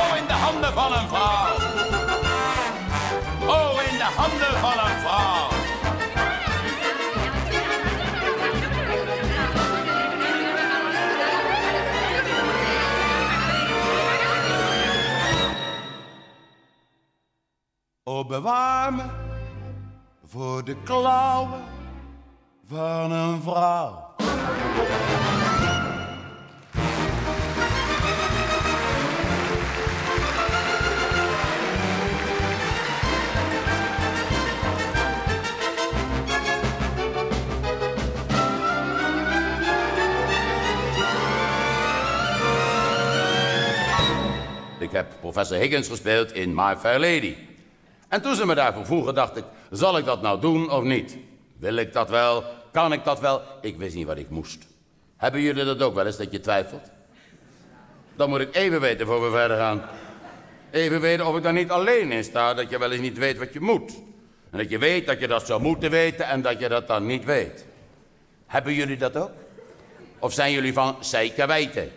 Oh, 0.00 0.16
in 0.16 0.26
de 0.26 0.32
handen 0.32 0.72
van 0.72 0.92
een 0.92 1.08
vrouw. 1.08 1.54
Oh, 3.46 3.82
in 3.90 3.96
de 3.98 4.10
handen 4.16 4.54
van 4.60 4.78
een 4.86 4.98
vrouw. 5.00 5.48
Oh, 18.04 18.28
bewaar 18.28 18.94
me 18.94 19.02
voor 20.26 20.64
de 20.64 20.76
klauwen 20.82 21.62
van 22.66 23.12
een 23.12 23.42
vrouw. 23.42 24.04
Heb 44.94 45.12
professor 45.20 45.56
Higgins 45.56 45.88
gespeeld 45.88 46.32
in 46.32 46.54
My 46.54 46.76
Fair 46.76 46.98
Lady. 46.98 47.36
En 48.08 48.22
toen 48.22 48.34
ze 48.34 48.46
me 48.46 48.54
daarvoor 48.54 48.86
vroegen, 48.86 49.14
dacht 49.14 49.36
ik, 49.36 49.44
zal 49.70 49.98
ik 49.98 50.04
dat 50.04 50.22
nou 50.22 50.40
doen 50.40 50.70
of 50.70 50.82
niet? 50.82 51.16
Wil 51.58 51.76
ik 51.76 51.92
dat 51.92 52.10
wel? 52.10 52.44
Kan 52.72 52.92
ik 52.92 53.04
dat 53.04 53.20
wel? 53.20 53.42
Ik 53.60 53.76
wist 53.76 53.94
niet 53.94 54.06
wat 54.06 54.18
ik 54.18 54.30
moest. 54.30 54.66
Hebben 55.16 55.40
jullie 55.40 55.64
dat 55.64 55.82
ook 55.82 55.94
wel 55.94 56.06
eens, 56.06 56.16
dat 56.16 56.32
je 56.32 56.40
twijfelt? 56.40 56.90
Dan 58.16 58.28
moet 58.28 58.40
ik 58.40 58.54
even 58.54 58.80
weten 58.80 59.06
voor 59.06 59.22
we 59.22 59.30
verder 59.30 59.56
gaan. 59.56 59.82
Even 60.70 61.00
weten 61.00 61.26
of 61.26 61.36
ik 61.36 61.42
daar 61.42 61.52
niet 61.52 61.70
alleen 61.70 62.12
in 62.12 62.24
sta, 62.24 62.54
dat 62.54 62.70
je 62.70 62.78
wel 62.78 62.92
eens 62.92 63.00
niet 63.00 63.18
weet 63.18 63.38
wat 63.38 63.52
je 63.52 63.60
moet. 63.60 63.92
En 64.50 64.58
dat 64.58 64.70
je 64.70 64.78
weet 64.78 65.06
dat 65.06 65.20
je 65.20 65.28
dat 65.28 65.46
zou 65.46 65.62
moeten 65.62 65.90
weten 65.90 66.26
en 66.26 66.42
dat 66.42 66.60
je 66.60 66.68
dat 66.68 66.86
dan 66.86 67.06
niet 67.06 67.24
weet. 67.24 67.66
Hebben 68.46 68.74
jullie 68.74 68.96
dat 68.96 69.16
ook? 69.16 69.30
Of 70.18 70.32
zijn 70.32 70.52
jullie 70.52 70.72
van 70.72 70.96
zeker 71.00 71.46
weten? 71.46 71.92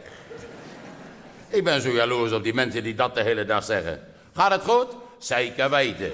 Ik 1.50 1.64
ben 1.64 1.82
zo 1.82 1.90
jaloers 1.90 2.32
op 2.32 2.44
die 2.44 2.54
mensen 2.54 2.84
die 2.84 2.96
dat 2.96 3.16
de 3.16 3.24
hele 3.24 3.46
dag 3.46 3.64
zeggen. 3.64 4.04
Gaat 4.34 4.52
het 4.52 4.64
goed? 4.64 4.88
Zeker 5.18 5.70
weten. 5.70 6.12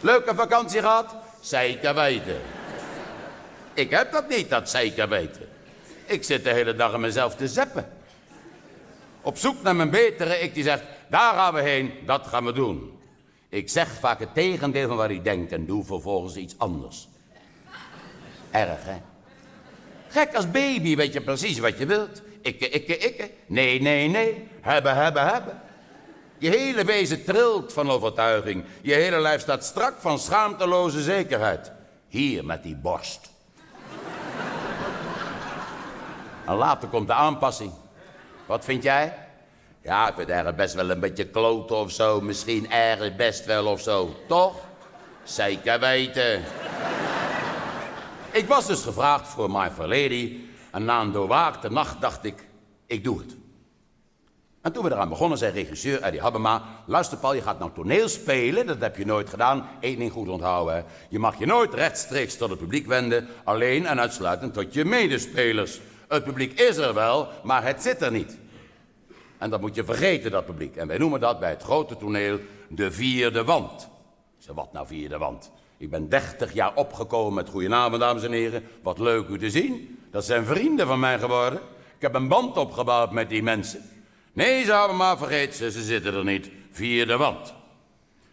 Leuke 0.00 0.34
vakantie 0.34 0.80
gehad? 0.80 1.16
Zeker 1.40 1.94
weten. 1.94 2.40
Ik 3.74 3.90
heb 3.90 4.12
dat 4.12 4.28
niet, 4.28 4.50
dat 4.50 4.70
zeker 4.70 5.08
weten. 5.08 5.48
Ik 6.04 6.24
zit 6.24 6.44
de 6.44 6.52
hele 6.52 6.74
dag 6.74 6.92
aan 6.92 7.00
mezelf 7.00 7.34
te 7.34 7.48
zeppen. 7.48 7.92
Op 9.22 9.36
zoek 9.36 9.62
naar 9.62 9.76
mijn 9.76 9.90
betere 9.90 10.40
ik 10.40 10.54
die 10.54 10.64
zegt, 10.64 10.82
daar 11.08 11.34
gaan 11.34 11.54
we 11.54 11.60
heen, 11.60 11.92
dat 12.06 12.26
gaan 12.26 12.44
we 12.44 12.52
doen. 12.52 13.00
Ik 13.48 13.68
zeg 13.68 13.88
vaak 13.88 14.20
het 14.20 14.34
tegendeel 14.34 14.88
van 14.88 14.96
wat 14.96 15.10
ik 15.10 15.24
denk 15.24 15.50
en 15.50 15.66
doe 15.66 15.84
vervolgens 15.84 16.36
iets 16.36 16.54
anders. 16.58 17.08
Erg, 18.50 18.84
hè? 18.84 18.96
Gek 20.08 20.34
als 20.34 20.50
baby 20.50 20.96
weet 20.96 21.12
je 21.12 21.20
precies 21.20 21.58
wat 21.58 21.78
je 21.78 21.86
wilt. 21.86 22.22
Ikke, 22.42 22.68
ikke, 22.68 22.96
ikke. 22.96 23.30
Nee, 23.46 23.80
nee, 23.80 24.08
nee. 24.08 24.48
Hebben, 24.60 24.94
hebben, 24.94 25.26
hebben. 25.26 25.60
Je 26.38 26.48
hele 26.50 26.84
wezen 26.84 27.24
trilt 27.24 27.72
van 27.72 27.90
overtuiging. 27.90 28.64
Je 28.80 28.94
hele 28.94 29.20
lijf 29.20 29.40
staat 29.40 29.64
strak 29.64 29.94
van 29.98 30.18
schaamteloze 30.18 31.02
zekerheid. 31.02 31.72
Hier 32.08 32.44
met 32.44 32.62
die 32.62 32.76
borst. 32.76 33.30
en 36.46 36.54
later 36.54 36.88
komt 36.88 37.06
de 37.06 37.12
aanpassing. 37.12 37.72
Wat 38.46 38.64
vind 38.64 38.82
jij? 38.82 39.14
Ja, 39.82 40.08
ik 40.08 40.14
vind 40.14 40.28
ergens 40.28 40.56
best 40.56 40.74
wel 40.74 40.90
een 40.90 41.00
beetje 41.00 41.26
kloten 41.26 41.76
of 41.76 41.90
zo. 41.90 42.20
Misschien 42.20 42.70
ergens 42.70 43.16
best 43.16 43.44
wel 43.44 43.66
of 43.66 43.80
zo. 43.80 44.14
Toch? 44.28 44.56
Zeker 45.22 45.80
weten. 45.80 46.44
Ik 48.32 48.46
was 48.46 48.66
dus 48.66 48.82
gevraagd 48.82 49.28
voor 49.28 49.50
My 49.50 49.70
Fair 49.70 49.88
Lady. 49.88 50.36
En 50.70 50.84
na 50.84 51.00
een 51.00 51.12
doorwaakte 51.12 51.70
nacht 51.70 52.00
dacht 52.00 52.24
ik, 52.24 52.46
ik 52.86 53.04
doe 53.04 53.18
het. 53.18 53.36
En 54.60 54.72
toen 54.72 54.84
we 54.84 54.90
eraan 54.90 55.08
begonnen, 55.08 55.38
zei 55.38 55.52
regisseur 55.52 56.02
Eddie 56.02 56.20
Habema... 56.20 56.62
luister 56.86 57.18
Paul, 57.18 57.34
je 57.34 57.42
gaat 57.42 57.58
nou 57.58 57.70
toneel 57.74 58.08
spelen, 58.08 58.66
dat 58.66 58.80
heb 58.80 58.96
je 58.96 59.06
nooit 59.06 59.28
gedaan. 59.28 59.68
Eén 59.80 59.98
ding 59.98 60.12
goed 60.12 60.28
onthouden. 60.28 60.84
Je 61.08 61.18
mag 61.18 61.38
je 61.38 61.46
nooit 61.46 61.74
rechtstreeks 61.74 62.36
tot 62.36 62.50
het 62.50 62.58
publiek 62.58 62.86
wenden... 62.86 63.28
alleen 63.44 63.86
en 63.86 64.00
uitsluitend 64.00 64.54
tot 64.54 64.74
je 64.74 64.84
medespelers. 64.84 65.80
Het 66.08 66.24
publiek 66.24 66.60
is 66.60 66.76
er 66.76 66.94
wel, 66.94 67.28
maar 67.42 67.64
het 67.64 67.82
zit 67.82 68.02
er 68.02 68.12
niet. 68.12 68.38
En 69.38 69.50
dat 69.50 69.60
moet 69.60 69.74
je 69.74 69.84
vergeten, 69.84 70.30
dat 70.30 70.46
publiek. 70.46 70.76
En 70.76 70.86
wij 70.88 70.98
noemen 70.98 71.20
dat 71.20 71.40
bij 71.40 71.50
het 71.50 71.62
grote 71.62 71.96
toneel 71.96 72.38
de 72.68 72.92
vierde 72.92 73.44
wand. 73.44 73.88
Zeg, 74.38 74.54
wat 74.54 74.72
nou 74.72 74.86
vierde 74.86 75.18
wand? 75.18 75.50
Ik 75.78 75.90
ben 75.90 76.08
30 76.08 76.52
jaar 76.52 76.74
opgekomen 76.74 77.34
met 77.34 77.48
goedenavond, 77.48 78.00
dames 78.00 78.22
en 78.22 78.32
heren. 78.32 78.64
Wat 78.82 78.98
leuk 78.98 79.28
u 79.28 79.38
te 79.38 79.50
zien. 79.50 79.98
Dat 80.10 80.24
zijn 80.24 80.44
vrienden 80.44 80.86
van 80.86 81.00
mij 81.00 81.18
geworden. 81.18 81.60
Ik 81.96 82.02
heb 82.02 82.14
een 82.14 82.28
band 82.28 82.56
opgebouwd 82.56 83.12
met 83.12 83.28
die 83.28 83.42
mensen. 83.42 83.82
Nee, 84.32 84.64
ze 84.64 84.72
hebben 84.72 84.96
maar 84.96 85.18
vergeten 85.18 85.54
ze, 85.54 85.70
ze 85.70 85.82
zitten 85.82 86.14
er 86.14 86.24
niet. 86.24 86.50
Vierde 86.70 87.16
wand. 87.16 87.54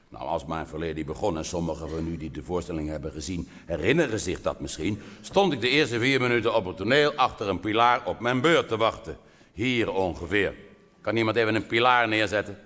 Nou, 0.10 0.28
als 0.28 0.46
mijn 0.46 0.68
verleden 0.68 1.06
begon 1.06 1.38
en 1.38 1.46
sommigen 1.46 1.90
van 1.90 2.08
u 2.08 2.18
die 2.18 2.32
de 2.32 2.44
voorstelling 2.44 2.90
hebben 2.90 3.12
gezien 3.12 3.48
herinneren 3.66 4.20
zich 4.20 4.42
dat 4.42 4.60
misschien, 4.60 5.02
stond 5.22 5.54
ik 5.54 5.62
de 5.62 5.70
eerste 5.70 6.00
vier 6.00 6.22
minuten 6.22 6.56
op 6.56 6.66
het 6.66 6.78
toneel 6.78 7.14
achter 7.14 7.50
een 7.50 7.60
pilaar 7.60 8.06
op 8.06 8.20
mijn 8.20 8.42
beurt 8.42 8.68
te 8.68 8.78
wachten. 8.78 9.18
Hier 9.54 9.92
ongeveer. 9.92 10.54
Kan 11.02 11.16
iemand 11.16 11.38
even 11.38 11.56
een 11.56 11.68
pilaar 11.68 12.08
neerzetten? 12.08 12.58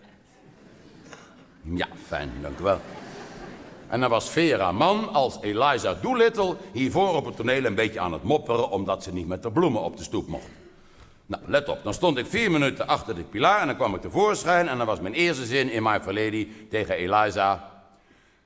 Ja, 1.61 1.87
fijn, 2.05 2.31
dank 2.41 2.59
u 2.59 2.63
wel. 2.63 2.79
En 3.89 3.99
dan 3.99 4.09
was 4.09 4.29
Vera 4.29 4.71
Man 4.71 5.13
als 5.13 5.37
Eliza 5.41 5.93
Doolittle 5.93 6.55
hiervoor 6.73 7.15
op 7.15 7.25
het 7.25 7.35
toneel 7.35 7.65
een 7.65 7.75
beetje 7.75 7.99
aan 7.99 8.13
het 8.13 8.23
mopperen 8.23 8.69
omdat 8.69 9.03
ze 9.03 9.13
niet 9.13 9.27
met 9.27 9.43
de 9.43 9.51
bloemen 9.51 9.81
op 9.81 9.97
de 9.97 10.03
stoep 10.03 10.27
mocht. 10.27 10.47
Nou, 11.25 11.43
let 11.45 11.69
op, 11.69 11.83
dan 11.83 11.93
stond 11.93 12.17
ik 12.17 12.25
vier 12.25 12.51
minuten 12.51 12.87
achter 12.87 13.15
de 13.15 13.23
pilaar 13.23 13.61
en 13.61 13.67
dan 13.67 13.75
kwam 13.75 13.95
ik 13.95 14.01
tevoorschijn 14.01 14.67
en 14.67 14.77
dan 14.77 14.87
was 14.87 14.99
mijn 14.99 15.13
eerste 15.13 15.45
zin 15.45 15.71
in 15.71 15.83
My 15.83 15.99
Lady 16.05 16.47
tegen 16.69 16.95
Eliza. 16.95 17.71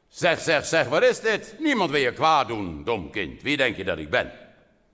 Zeg, 0.08 0.40
zeg, 0.40 0.66
zeg, 0.66 0.88
wat 0.88 1.04
is 1.04 1.20
dit? 1.20 1.56
Niemand 1.60 1.92
wil 1.92 2.00
je 2.00 2.14
kwaad 2.14 2.48
doen, 2.48 2.82
dom 2.84 3.10
kind. 3.10 3.42
Wie 3.42 3.58
denk 3.58 3.76
je 3.76 3.84
dat 3.84 3.98
ik 3.98 4.10
ben? 4.10 4.32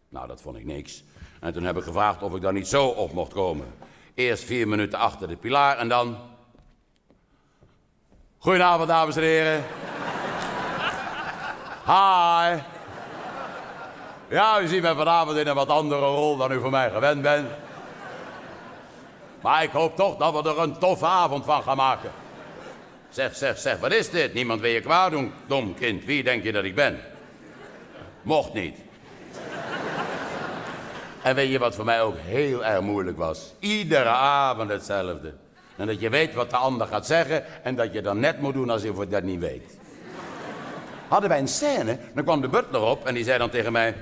Nou, 0.09 0.27
dat 0.27 0.41
vond 0.41 0.57
ik 0.57 0.65
niks. 0.65 1.03
En 1.39 1.53
toen 1.53 1.63
heb 1.63 1.77
ik 1.77 1.83
gevraagd 1.83 2.23
of 2.23 2.35
ik 2.35 2.41
daar 2.41 2.53
niet 2.53 2.67
zo 2.67 2.85
op 2.85 3.13
mocht 3.13 3.33
komen. 3.33 3.73
Eerst 4.13 4.43
vier 4.43 4.67
minuten 4.67 4.99
achter 4.99 5.27
de 5.27 5.35
pilaar 5.35 5.77
en 5.77 5.89
dan... 5.89 6.17
Goedenavond, 8.37 8.87
dames 8.87 9.15
en 9.15 9.21
heren. 9.21 9.63
Hi. 11.89 12.57
Ja, 14.29 14.61
u 14.61 14.67
ziet 14.67 14.81
mij 14.81 14.95
vanavond 14.95 15.37
in 15.37 15.47
een 15.47 15.55
wat 15.55 15.69
andere 15.69 16.05
rol 16.05 16.37
dan 16.37 16.51
u 16.51 16.59
voor 16.59 16.69
mij 16.69 16.89
gewend 16.89 17.21
bent. 17.21 17.47
Maar 19.41 19.63
ik 19.63 19.69
hoop 19.69 19.95
toch 19.95 20.17
dat 20.17 20.33
we 20.33 20.49
er 20.49 20.59
een 20.59 20.77
toffe 20.77 21.05
avond 21.05 21.45
van 21.45 21.63
gaan 21.63 21.77
maken. 21.77 22.11
Zeg, 23.09 23.35
zeg, 23.35 23.57
zeg, 23.57 23.79
wat 23.79 23.91
is 23.91 24.09
dit? 24.09 24.33
Niemand 24.33 24.61
wil 24.61 24.71
je 24.71 24.81
kwaad 24.81 25.11
doen, 25.11 25.33
dom 25.47 25.73
kind. 25.73 26.05
Wie 26.05 26.23
denk 26.23 26.43
je 26.43 26.51
dat 26.51 26.63
ik 26.63 26.75
ben? 26.75 26.99
Mocht 28.21 28.53
niet. 28.53 28.77
En 31.21 31.35
weet 31.35 31.51
je 31.51 31.59
wat 31.59 31.75
voor 31.75 31.85
mij 31.85 32.01
ook 32.01 32.17
heel 32.17 32.65
erg 32.65 32.81
moeilijk 32.81 33.17
was? 33.17 33.53
Iedere 33.59 34.09
avond 34.09 34.69
hetzelfde. 34.69 35.33
En 35.75 35.87
dat 35.87 35.99
je 35.99 36.09
weet 36.09 36.33
wat 36.33 36.49
de 36.49 36.57
ander 36.57 36.87
gaat 36.87 37.05
zeggen 37.05 37.63
en 37.63 37.75
dat 37.75 37.93
je 37.93 38.01
dan 38.01 38.19
net 38.19 38.41
moet 38.41 38.53
doen 38.53 38.69
alsof 38.69 38.99
je 38.99 39.07
dat 39.07 39.23
niet 39.23 39.39
weet. 39.39 39.78
Hadden 41.09 41.29
wij 41.29 41.39
een 41.39 41.47
scène, 41.47 41.99
dan 42.13 42.23
kwam 42.23 42.41
de 42.41 42.47
butler 42.47 42.81
op 42.81 43.05
en 43.05 43.13
die 43.13 43.23
zei 43.23 43.37
dan 43.37 43.49
tegen 43.49 43.71
mij... 43.71 43.95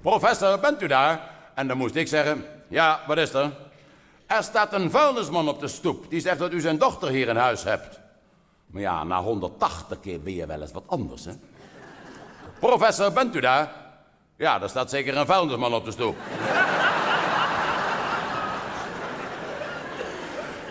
Professor, 0.00 0.58
bent 0.58 0.82
u 0.82 0.86
daar? 0.86 1.20
En 1.54 1.68
dan 1.68 1.76
moest 1.76 1.94
ik 1.94 2.08
zeggen, 2.08 2.44
ja, 2.68 3.00
wat 3.06 3.18
is 3.18 3.32
er? 3.32 3.50
Er 4.26 4.42
staat 4.42 4.72
een 4.72 4.90
vuilnisman 4.90 5.48
op 5.48 5.60
de 5.60 5.68
stoep. 5.68 6.10
Die 6.10 6.20
zegt 6.20 6.38
dat 6.38 6.52
u 6.52 6.60
zijn 6.60 6.78
dochter 6.78 7.08
hier 7.08 7.28
in 7.28 7.36
huis 7.36 7.64
hebt. 7.64 8.00
Maar 8.66 8.82
ja, 8.82 9.04
na 9.04 9.22
180 9.22 10.00
keer 10.00 10.20
ben 10.20 10.34
je 10.34 10.46
wel 10.46 10.60
eens 10.60 10.72
wat 10.72 10.82
anders, 10.86 11.24
hè? 11.24 11.32
Professor, 12.60 13.12
bent 13.12 13.34
u 13.34 13.40
daar? 13.40 13.72
Ja, 14.36 14.58
daar 14.58 14.68
staat 14.68 14.90
zeker 14.90 15.16
een 15.16 15.26
vuilnisman 15.26 15.74
op 15.74 15.84
de 15.84 15.90
stoep. 15.90 16.16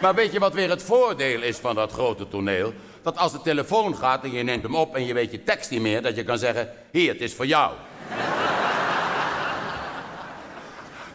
maar 0.01 0.15
weet 0.15 0.31
je 0.31 0.39
wat 0.39 0.53
weer 0.53 0.69
het 0.69 0.83
voordeel 0.83 1.41
is 1.41 1.57
van 1.57 1.75
dat 1.75 1.91
grote 1.91 2.27
toneel? 2.27 2.73
Dat 3.01 3.17
als 3.17 3.31
de 3.31 3.41
telefoon 3.41 3.95
gaat 3.95 4.23
en 4.23 4.31
je 4.31 4.43
neemt 4.43 4.63
hem 4.63 4.75
op 4.75 4.95
en 4.95 5.05
je 5.05 5.13
weet 5.13 5.31
je 5.31 5.43
tekst 5.43 5.69
niet 5.69 5.81
meer, 5.81 6.01
dat 6.01 6.15
je 6.15 6.23
kan 6.23 6.37
zeggen: 6.37 6.69
Hier, 6.91 7.11
het 7.11 7.21
is 7.21 7.33
voor 7.33 7.45
jou. 7.45 7.73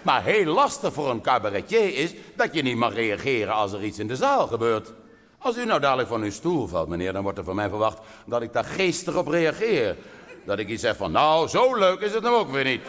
Maar 0.03 0.23
heel 0.23 0.53
lastig 0.53 0.93
voor 0.93 1.11
een 1.11 1.21
cabaretier 1.21 1.95
is 1.97 2.15
dat 2.37 2.55
je 2.55 2.63
niet 2.63 2.77
mag 2.77 2.95
reageren 2.95 3.55
als 3.55 3.73
er 3.73 3.85
iets 3.85 3.99
in 3.99 4.07
de 4.07 4.17
zaal 4.17 4.47
gebeurt. 4.47 4.93
Als 5.39 5.57
u 5.57 5.65
nou 5.65 5.81
dadelijk 5.81 6.09
van 6.09 6.23
uw 6.23 6.31
stoel 6.31 6.67
valt, 6.67 6.89
meneer, 6.89 7.13
dan 7.13 7.23
wordt 7.23 7.39
er 7.39 7.45
van 7.45 7.55
mij 7.55 7.69
verwacht 7.69 7.99
dat 8.27 8.43
ik 8.43 8.53
daar 8.53 8.65
geestig 8.65 9.17
op 9.17 9.27
reageer. 9.27 9.97
Dat 10.45 10.59
ik 10.59 10.69
iets 10.69 10.83
zeg 10.83 10.97
van, 10.97 11.13
nou, 11.13 11.49
zo 11.49 11.75
leuk 11.75 12.01
is 12.01 12.13
het 12.13 12.23
nou 12.23 12.37
ook 12.37 12.51
weer 12.51 12.65
niet. 12.65 12.83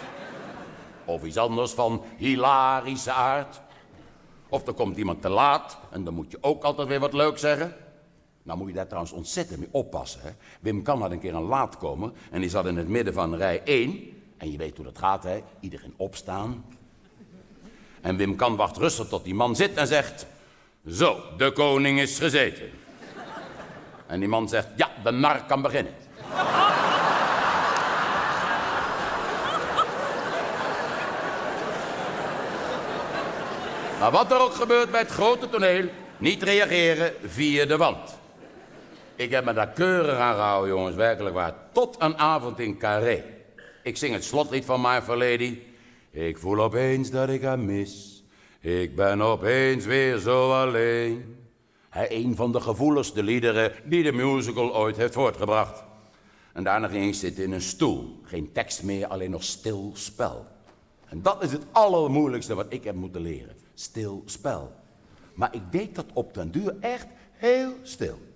Of 1.06 1.24
iets 1.24 1.38
anders 1.38 1.72
van 1.72 2.04
hilarische 2.18 3.12
aard. 3.12 3.60
Of 4.50 4.68
er 4.68 4.74
komt 4.74 4.98
iemand 4.98 5.22
te 5.22 5.30
laat 5.30 5.78
en 5.90 6.04
dan 6.04 6.14
moet 6.14 6.32
je 6.32 6.38
ook 6.42 6.64
altijd 6.64 6.88
weer 6.88 7.00
wat 7.00 7.14
leuk 7.14 7.38
zeggen. 7.38 7.76
Nou 8.48 8.60
moet 8.60 8.68
je 8.68 8.74
daar 8.74 8.88
trouwens 8.88 9.14
ontzettend 9.14 9.60
mee 9.60 9.70
oppassen. 9.72 10.22
Hè? 10.24 10.30
Wim 10.60 10.82
kan 10.82 11.02
had 11.02 11.12
een 11.12 11.20
keer 11.20 11.36
een 11.36 11.42
laat 11.42 11.78
komen 11.78 12.14
en 12.32 12.42
die 12.42 12.50
zat 12.50 12.66
in 12.66 12.78
het 12.78 12.88
midden 12.88 13.14
van 13.14 13.36
rij 13.36 13.62
1. 13.64 14.00
En 14.38 14.52
je 14.52 14.58
weet 14.58 14.76
hoe 14.76 14.86
dat 14.86 14.98
gaat, 14.98 15.24
hè? 15.24 15.44
Iedereen 15.60 15.94
opstaan, 15.98 16.66
en 18.02 18.18
Wim 18.18 18.36
kan 18.36 18.56
wacht 18.56 18.78
rustig 18.78 19.08
tot 19.08 19.24
die 19.24 19.36
man 19.36 19.56
zit 19.56 19.74
en 19.74 19.88
zegt... 19.88 20.26
Zo, 20.90 21.22
de 21.38 21.52
koning 21.52 22.00
is 22.00 22.20
gezeten. 22.20 22.70
En 24.06 24.20
die 24.20 24.30
man 24.30 24.50
zegt, 24.50 24.68
ja, 24.76 24.90
de 25.04 25.12
nar 25.12 25.44
kan 25.46 25.62
beginnen. 25.62 25.94
Maar 34.00 34.12
wat 34.12 34.32
er 34.32 34.40
ook 34.40 34.54
gebeurt 34.54 34.92
bij 34.92 35.00
het 35.00 35.10
grote 35.10 35.50
toneel, 35.50 35.90
niet 36.18 36.44
reageren 36.44 37.14
via 37.26 37.66
de 37.66 37.78
wand. 37.78 38.17
Ik 39.18 39.32
heb 39.32 39.46
me 39.46 39.54
daar 39.54 39.70
keurig 39.70 40.18
aan 40.18 40.36
gehouden, 40.36 40.76
jongens, 40.76 40.96
werkelijk 40.96 41.36
waar. 41.36 41.54
Tot 41.72 41.96
een 42.00 42.18
avond 42.18 42.60
in 42.60 42.78
Carré. 42.78 43.24
Ik 43.84 43.98
zing 43.98 44.14
het 44.14 44.24
slotlied 44.24 44.66
van 44.66 44.82
My 44.82 45.02
Fair 45.02 45.18
Lady. 45.18 45.60
Ik 46.12 46.38
voel 46.38 46.60
opeens 46.60 47.10
dat 47.10 47.30
ik 47.30 47.42
haar 47.42 47.60
mis. 47.60 48.24
Ik 48.60 48.96
ben 48.96 49.22
opeens 49.22 49.86
weer 49.86 50.18
zo 50.18 50.52
alleen. 50.52 51.38
Hij 51.90 52.12
een 52.12 52.36
van 52.36 52.52
de 52.52 52.62
gevoeligste 52.62 53.24
liederen 53.24 53.72
die 53.84 54.04
de 54.04 54.12
musical 54.12 54.76
ooit 54.76 54.98
heeft 54.98 55.14
voortgebracht. 55.14 55.84
En 56.54 56.64
daarna 56.64 56.88
ging 56.88 57.06
ik 57.06 57.16
zitten 57.16 57.44
in 57.44 57.52
een 57.52 57.62
stoel. 57.62 58.20
Geen 58.24 58.52
tekst 58.52 58.84
meer, 58.84 59.08
alleen 59.08 59.32
nog 59.32 59.44
stil 59.44 59.92
spel. 59.94 60.46
En 61.06 61.22
dat 61.22 61.44
is 61.44 61.52
het 61.52 61.64
allermoeilijkste 61.72 62.56
wat 62.56 62.66
ik 62.70 62.84
heb 62.84 62.96
moeten 62.96 63.22
leren. 63.22 63.56
Stil 63.74 64.24
spel. 64.26 64.72
Maar 65.34 65.56
ik 65.56 65.72
deed 65.72 65.96
dat 65.96 66.06
op 66.14 66.34
den 66.34 66.52
duur 66.52 66.76
echt 66.80 67.08
heel 67.32 67.74
stil. 67.84 68.27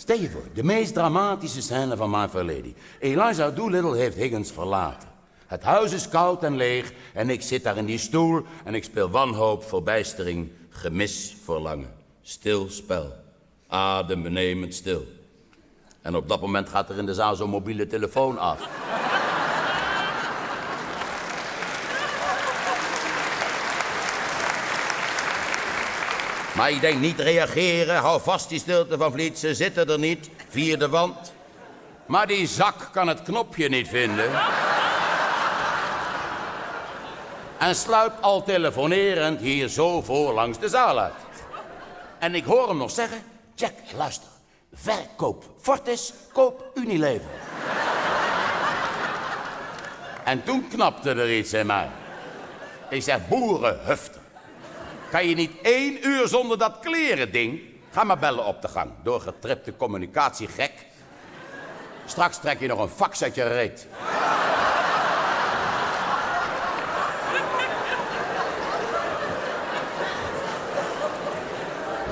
Stel 0.00 0.18
je 0.18 0.30
voor, 0.30 0.44
de 0.54 0.64
meest 0.64 0.94
dramatische 0.94 1.62
scène 1.62 1.96
van 1.96 2.28
Fair 2.30 2.44
Lady. 2.44 2.74
Eliza 2.98 3.50
Doolittle 3.50 3.96
heeft 3.96 4.16
Higgins 4.16 4.52
verlaten. 4.52 5.08
Het 5.46 5.62
huis 5.62 5.92
is 5.92 6.08
koud 6.08 6.42
en 6.42 6.56
leeg 6.56 6.92
en 7.14 7.30
ik 7.30 7.42
zit 7.42 7.62
daar 7.62 7.76
in 7.76 7.84
die 7.84 7.98
stoel 7.98 8.42
en 8.64 8.74
ik 8.74 8.84
speel 8.84 9.10
wanhoop, 9.10 9.64
verbijstering, 9.64 10.50
gemis, 10.68 11.36
verlangen. 11.44 11.92
Stil 12.22 12.68
spel, 12.68 13.12
adembenemend 13.68 14.74
stil. 14.74 15.06
En 16.02 16.16
op 16.16 16.28
dat 16.28 16.40
moment 16.40 16.68
gaat 16.68 16.90
er 16.90 16.98
in 16.98 17.06
de 17.06 17.14
zaal 17.14 17.36
zo'n 17.36 17.50
mobiele 17.50 17.86
telefoon 17.86 18.38
af. 18.38 18.68
Maar 26.60 26.70
ik 26.70 26.80
denk 26.80 27.00
niet 27.00 27.18
reageren, 27.18 27.96
hou 27.96 28.20
vast 28.20 28.48
die 28.48 28.58
stilte 28.58 28.96
van 28.96 29.12
Vliet, 29.12 29.38
ze 29.38 29.54
zitten 29.54 29.88
er 29.88 29.98
niet, 29.98 30.30
vierde 30.48 30.88
wand. 30.88 31.32
Maar 32.06 32.26
die 32.26 32.46
zak 32.46 32.88
kan 32.92 33.08
het 33.08 33.22
knopje 33.22 33.68
niet 33.68 33.88
vinden 33.88 34.30
en 37.58 37.74
sluipt 37.74 38.22
al 38.22 38.42
telefonerend 38.42 39.40
hier 39.40 39.68
zo 39.68 40.02
voor 40.02 40.32
langs 40.32 40.58
de 40.58 40.68
zaal 40.68 40.98
uit. 40.98 41.14
En 42.18 42.34
ik 42.34 42.44
hoor 42.44 42.68
hem 42.68 42.76
nog 42.76 42.90
zeggen, 42.90 43.22
Jack, 43.54 43.74
luister. 43.96 44.28
Verkoop 44.72 45.44
Fortis, 45.60 46.12
koop 46.32 46.70
Unilever. 46.74 47.30
en 50.24 50.44
toen 50.44 50.68
knapte 50.68 51.10
er 51.10 51.36
iets 51.36 51.52
in 51.52 51.66
mij. 51.66 51.88
Ik 52.88 53.02
zeg, 53.02 53.28
boerenhufter. 53.28 54.19
Kan 55.10 55.26
je 55.28 55.34
niet 55.34 55.52
één 55.62 56.06
uur 56.06 56.28
zonder 56.28 56.58
dat 56.58 56.78
kleren 56.80 57.32
ding? 57.32 57.60
Ga 57.90 58.04
maar 58.04 58.18
bellen 58.18 58.44
op 58.44 58.62
de 58.62 58.68
gang. 58.68 58.90
Doorgetripte 59.02 59.76
communicatie, 59.76 60.48
gek. 60.48 60.72
Straks 62.06 62.38
trek 62.38 62.60
je 62.60 62.66
nog 62.66 62.78
een 62.78 62.88
fax 62.88 63.22
uit 63.22 63.36
reet. 63.36 63.86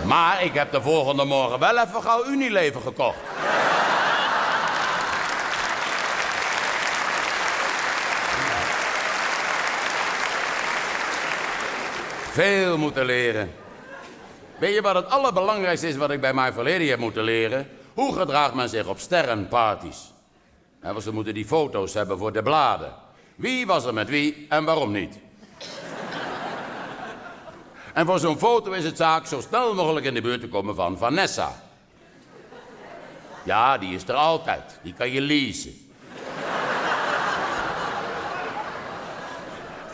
Maar 0.05 0.45
ik 0.45 0.55
heb 0.55 0.73
de 0.73 0.83
volgende 0.83 1.25
morgen 1.25 1.59
wel 1.59 1.79
even 1.79 2.03
gauw 2.03 2.27
Unilever 2.27 2.81
gekocht. 2.81 3.19
Veel 12.39 12.79
moeten 12.79 13.05
leren. 13.05 13.51
Weet 14.59 14.75
je 14.75 14.81
wat 14.81 14.95
het 14.95 15.11
allerbelangrijkste 15.11 15.89
is 15.89 15.97
wat 15.97 16.11
ik 16.11 16.21
bij 16.21 16.35
mijn 16.35 16.53
verleden 16.53 16.89
heb 16.89 16.99
moeten 16.99 17.23
leren? 17.23 17.69
Hoe 17.95 18.15
gedraagt 18.15 18.55
men 18.55 18.69
zich 18.69 18.87
op 18.87 18.99
sterrenparties? 18.99 20.13
En 20.81 20.93
want 20.93 21.05
ze 21.05 21.13
moeten 21.13 21.35
die 21.35 21.47
foto's 21.47 21.95
hebben 21.95 22.19
voor 22.19 22.33
de 22.33 22.43
bladen. 22.43 22.95
Wie 23.37 23.67
was 23.67 23.85
er 23.85 23.95
met 23.95 24.09
wie 24.09 24.47
en 24.49 24.65
waarom 24.65 24.93
niet? 24.93 25.19
En 27.95 28.07
voor 28.07 28.19
zo'n 28.19 28.39
foto 28.39 28.71
is 28.71 28.85
het 28.85 28.97
zaak 28.97 29.27
zo 29.27 29.41
snel 29.41 29.75
mogelijk 29.75 30.07
in 30.07 30.15
de 30.15 30.21
buurt 30.21 30.41
te 30.41 30.49
komen 30.49 30.75
van 30.75 30.99
Vanessa. 30.99 31.63
Ja, 33.45 33.79
die 33.79 33.95
is 33.95 34.09
er 34.09 34.15
altijd. 34.15 34.79
Die 34.83 34.95
kan 34.95 35.11
je 35.11 35.21
leasen. 35.21 35.88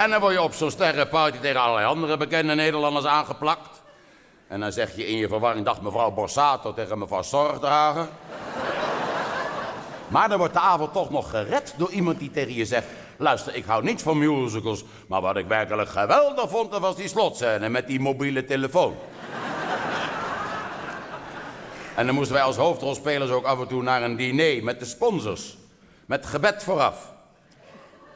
En 0.04 0.10
dan 0.10 0.20
word 0.20 0.32
je 0.32 0.42
op 0.42 0.54
zo'n 0.54 0.70
sterrenparty 0.70 1.38
tegen 1.38 1.60
allerlei 1.60 1.86
andere 1.86 2.16
bekende 2.16 2.54
Nederlanders 2.54 3.04
aangeplakt. 3.04 3.82
En 4.48 4.60
dan 4.60 4.72
zeg 4.72 4.96
je 4.96 5.06
in 5.06 5.16
je 5.16 5.28
verwarring, 5.28 5.64
dag 5.64 5.82
mevrouw 5.82 6.10
Borsato 6.10 6.74
tegen 6.74 6.98
mevrouw 6.98 7.22
Zorgdrager. 7.22 8.08
Maar 10.08 10.28
dan 10.28 10.38
wordt 10.38 10.52
de 10.52 10.60
avond 10.60 10.92
toch 10.92 11.10
nog 11.10 11.30
gered 11.30 11.74
door 11.76 11.90
iemand 11.90 12.18
die 12.18 12.30
tegen 12.30 12.54
je 12.54 12.64
zegt... 12.64 12.86
Luister, 13.16 13.54
ik 13.54 13.64
hou 13.64 13.84
niet 13.84 14.02
van 14.02 14.18
musicals, 14.18 14.84
maar 15.06 15.20
wat 15.20 15.36
ik 15.36 15.46
werkelijk 15.46 15.88
geweldig 15.88 16.50
vond... 16.50 16.70
dat 16.70 16.80
was 16.80 16.96
die 16.96 17.08
slotscène 17.08 17.68
met 17.68 17.86
die 17.86 18.00
mobiele 18.00 18.44
telefoon. 18.44 18.96
en 21.96 22.06
dan 22.06 22.14
moesten 22.14 22.34
wij 22.34 22.44
als 22.44 22.56
hoofdrolspelers 22.56 23.30
ook 23.30 23.44
af 23.44 23.60
en 23.60 23.66
toe 23.66 23.82
naar 23.82 24.02
een 24.02 24.16
diner 24.16 24.64
met 24.64 24.78
de 24.78 24.86
sponsors. 24.86 25.56
Met 26.06 26.26
gebed 26.26 26.62
vooraf. 26.62 27.13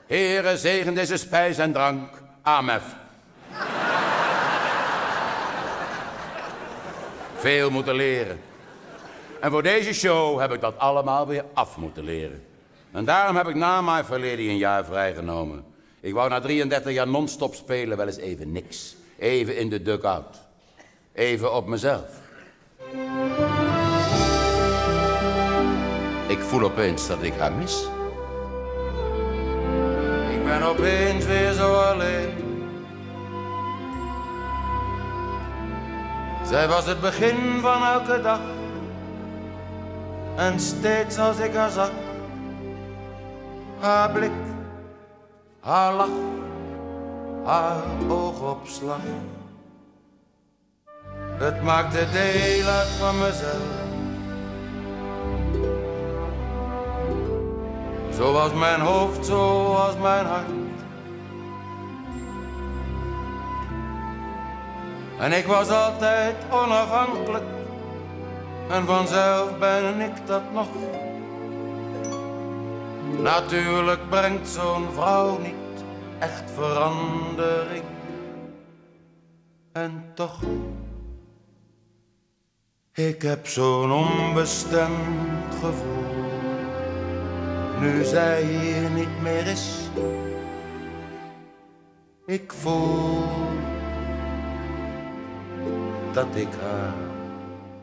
Heren, 0.09 0.59
zegen 0.59 0.95
deze 0.95 1.17
spijs 1.17 1.59
en 1.59 1.73
drank. 1.73 2.23
Amef. 2.43 2.83
Veel 7.37 7.71
moeten 7.71 7.95
leren. 7.95 8.41
En 9.41 9.51
voor 9.51 9.63
deze 9.63 9.93
show 9.93 10.41
heb 10.41 10.53
ik 10.53 10.61
dat 10.61 10.79
allemaal 10.79 11.27
weer 11.27 11.45
af 11.55 11.77
moeten 11.77 12.05
leren. 12.05 12.45
En 12.93 13.05
daarom 13.05 13.37
heb 13.37 13.49
ik 13.49 13.55
na 13.55 13.81
mijn 13.81 14.05
verleden 14.05 14.49
een 14.49 14.57
jaar 14.57 14.85
vrijgenomen. 14.85 15.65
Ik 16.01 16.15
wou 16.15 16.29
na 16.29 16.41
33 16.41 16.93
jaar 16.93 17.09
non-stop 17.09 17.55
spelen 17.55 17.97
wel 17.97 18.07
eens 18.07 18.17
even 18.17 18.53
niks. 18.53 18.97
Even 19.19 19.57
in 19.57 19.69
de 19.69 19.83
dugout. 19.83 20.37
Even 21.13 21.55
op 21.55 21.67
mezelf. 21.67 22.09
Ik 26.27 26.39
voel 26.39 26.63
opeens 26.63 27.07
dat 27.07 27.23
ik 27.23 27.35
haar 27.35 27.53
mis. 27.53 27.89
Ben 30.59 30.67
opeens 30.67 31.25
weer 31.25 31.53
zo 31.53 31.75
alleen. 31.75 32.31
Zij 36.45 36.69
was 36.69 36.87
het 36.87 37.01
begin 37.01 37.61
van 37.61 37.85
elke 37.85 38.21
dag. 38.23 38.41
En 40.37 40.61
steeds 40.61 41.19
als 41.19 41.39
ik 41.39 41.55
haar 41.55 41.71
zag, 41.71 41.91
haar 43.81 44.11
blik, 44.11 44.31
haar 45.61 45.95
lach, 45.95 46.09
haar 47.45 47.83
oogopslag. 48.09 49.01
Het 51.39 51.63
maakte 51.63 52.07
deel 52.13 52.67
uit 52.67 52.89
van 52.89 53.19
mezelf. 53.19 53.88
Zoals 58.19 58.53
mijn 58.53 58.81
hoofd, 58.81 59.27
zoals 59.27 59.97
mijn 59.97 60.27
hart. 60.27 60.47
En 65.19 65.33
ik 65.33 65.47
was 65.47 65.71
altijd 65.71 66.37
onafhankelijk. 66.51 67.45
En 68.71 68.87
vanzelf 68.87 69.59
ben 69.59 70.01
ik 70.01 70.27
dat 70.27 70.43
nog. 70.53 70.69
Natuurlijk 73.23 74.09
brengt 74.09 74.49
zo'n 74.49 74.87
vrouw 74.93 75.39
niet 75.39 75.85
echt 76.19 76.51
verandering. 76.55 77.85
En 79.73 80.05
toch, 80.15 80.41
ik 82.93 83.23
heb 83.23 83.47
zo'n 83.47 83.93
onbestemd 83.93 85.55
gevoel. 85.61 86.28
Nu 87.81 88.05
zij 88.05 88.43
hier 88.43 88.91
niet 88.91 89.21
meer 89.21 89.47
is, 89.47 89.79
ik 92.27 92.53
voel 92.53 93.25
dat 96.13 96.35
ik 96.35 96.49
haar 96.61 96.95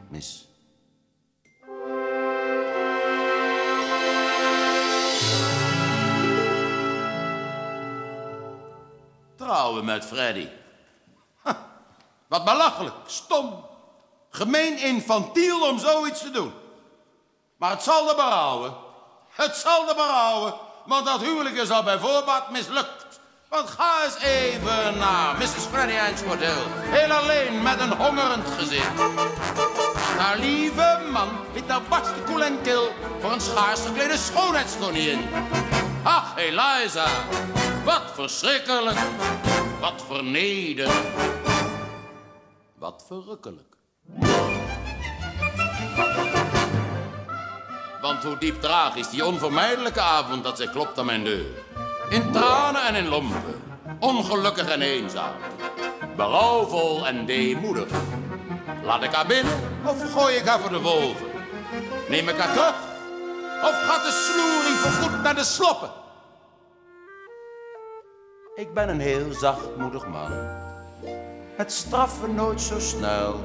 mis. 0.10 0.48
Trouwen 9.36 9.86
met 9.86 10.06
Freddy. 10.06 10.48
Wat 12.28 12.44
belachelijk, 12.44 12.96
stom, 13.06 13.66
gemeen 14.30 14.78
infantiel 14.78 15.70
om 15.70 15.80
zoiets 15.80 16.22
te 16.22 16.32
doen. 16.32 16.52
Maar 17.58 17.70
het 17.72 17.84
zal 17.84 18.10
er 18.10 18.16
berouwen. 18.16 18.85
Het 19.36 19.56
zal 19.56 19.90
er 19.90 19.96
berouwen, 19.96 20.54
want 20.86 21.06
dat 21.06 21.22
huwelijk 21.22 21.56
is 21.56 21.70
al 21.70 21.84
bij 21.84 21.98
voorbaat 22.00 22.52
mislukt. 22.52 23.20
Want 23.50 23.70
ga 23.70 24.04
eens 24.04 24.18
even 24.18 24.98
naar 24.98 25.38
Mrs. 25.38 25.66
Freddy 25.72 25.94
Hill. 26.38 26.56
Heel 26.80 27.12
alleen 27.12 27.62
met 27.62 27.80
een 27.80 27.92
hongerend 27.92 28.48
gezicht. 28.58 29.00
Haar 30.18 30.38
lieve 30.38 31.02
man 31.12 31.30
liet 31.54 31.68
daar 31.68 31.82
barsten 31.82 32.24
koel 32.24 32.44
en 32.44 32.62
kil 32.62 32.92
voor 33.22 33.32
een 33.32 33.42
schaars 33.42 33.80
geklede 33.86 34.18
schoonheidskoningin. 34.18 35.30
Ach, 36.04 36.38
Eliza, 36.38 37.08
wat 37.84 38.04
verschrikkelijk, 38.14 39.00
wat 39.80 40.04
vernederend, 40.08 41.06
wat 42.78 43.06
verrukkelijk. 43.08 43.76
Want 48.06 48.24
hoe 48.24 48.38
diep 48.38 48.62
tragisch 48.62 49.10
die 49.10 49.26
onvermijdelijke 49.26 50.02
avond 50.02 50.44
dat 50.44 50.58
zij 50.58 50.68
klopt 50.68 51.00
aan 51.00 51.06
mijn 51.06 51.24
deur. 51.24 51.46
In 52.10 52.32
tranen 52.32 52.86
en 52.86 52.96
in 52.96 53.08
lompen, 53.08 53.62
ongelukkig 54.00 54.70
en 54.70 54.82
eenzaam. 54.82 55.34
Berouwvol 56.16 57.08
en 57.08 57.26
deemoedig. 57.26 57.88
Laat 58.84 59.04
ik 59.04 59.12
haar 59.12 59.26
binnen 59.26 59.54
of 59.86 60.14
gooi 60.14 60.36
ik 60.36 60.46
haar 60.46 60.60
voor 60.60 60.70
de 60.70 60.82
wolven? 60.82 61.28
Neem 62.10 62.30
ik 62.30 62.38
haar 62.38 62.54
terug 62.54 62.76
of 63.64 63.84
gaat 63.84 64.04
de 64.04 64.12
sloerie 64.12 64.78
voorgoed 64.78 65.24
naar 65.24 65.36
de 65.36 65.44
sloppen? 65.44 65.90
Ik 68.56 68.74
ben 68.74 68.90
een 68.90 69.00
heel 69.00 69.34
zachtmoedig 69.34 70.08
man. 70.08 70.32
Het 71.56 71.72
straffen 71.72 72.36
nooit 72.36 72.62
zo 72.62 72.80
snel, 72.80 73.40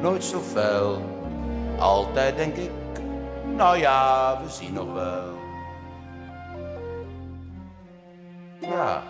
nooit 0.00 0.24
zo 0.24 0.40
fel. 0.40 1.02
Altijd 1.78 2.36
denk 2.36 2.56
ik, 2.56 2.70
nou 3.56 3.78
ja, 3.78 4.36
we 4.42 4.50
zien 4.50 4.72
nog 4.72 4.92
wel. 4.92 5.38
Ja, 8.60 9.02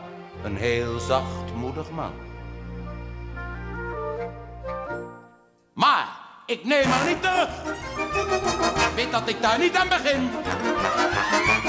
een 0.42 0.56
heel 0.56 0.98
zachtmoedig 0.98 1.90
man. 1.90 2.12
Maar 5.72 6.06
ik 6.46 6.64
neem 6.64 6.84
haar 6.84 7.06
niet 7.06 7.22
terug. 7.22 7.48
Weet 8.94 9.12
dat 9.12 9.28
ik 9.28 9.42
daar 9.42 9.58
niet 9.58 9.76
aan 9.76 9.88
begin. 9.88 10.30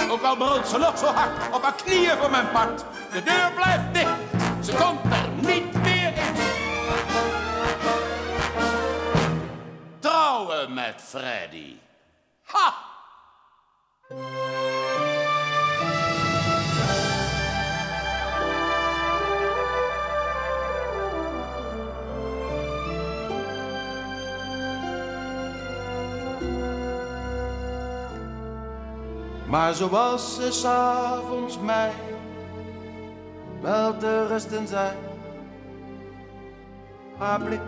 Ook 0.09 0.21
al 0.21 0.35
brult 0.35 0.67
ze 0.67 0.77
nog 0.77 0.97
zo 0.97 1.05
hard 1.05 1.55
op 1.55 1.61
haar 1.61 1.75
knieën 1.75 2.17
voor 2.17 2.29
mijn 2.29 2.51
part. 2.51 2.85
De 3.11 3.23
deur 3.23 3.51
blijft 3.55 3.93
dicht. 3.93 4.65
Ze 4.65 4.73
komt 4.73 5.13
er 5.13 5.29
niet 5.29 5.73
meer 5.73 6.07
in. 6.07 6.29
trouwen 9.99 10.73
met 10.73 11.01
Freddy. 11.01 11.78
Ha! 12.51 12.87
Maar 29.49 29.73
zoals 29.73 30.35
ze 30.35 30.51
s'avonds 30.51 31.59
mij 31.59 31.93
wel 33.61 33.97
te 33.97 34.27
rusten 34.27 34.67
zijn. 34.67 34.97
Haar 37.17 37.41
blik, 37.41 37.61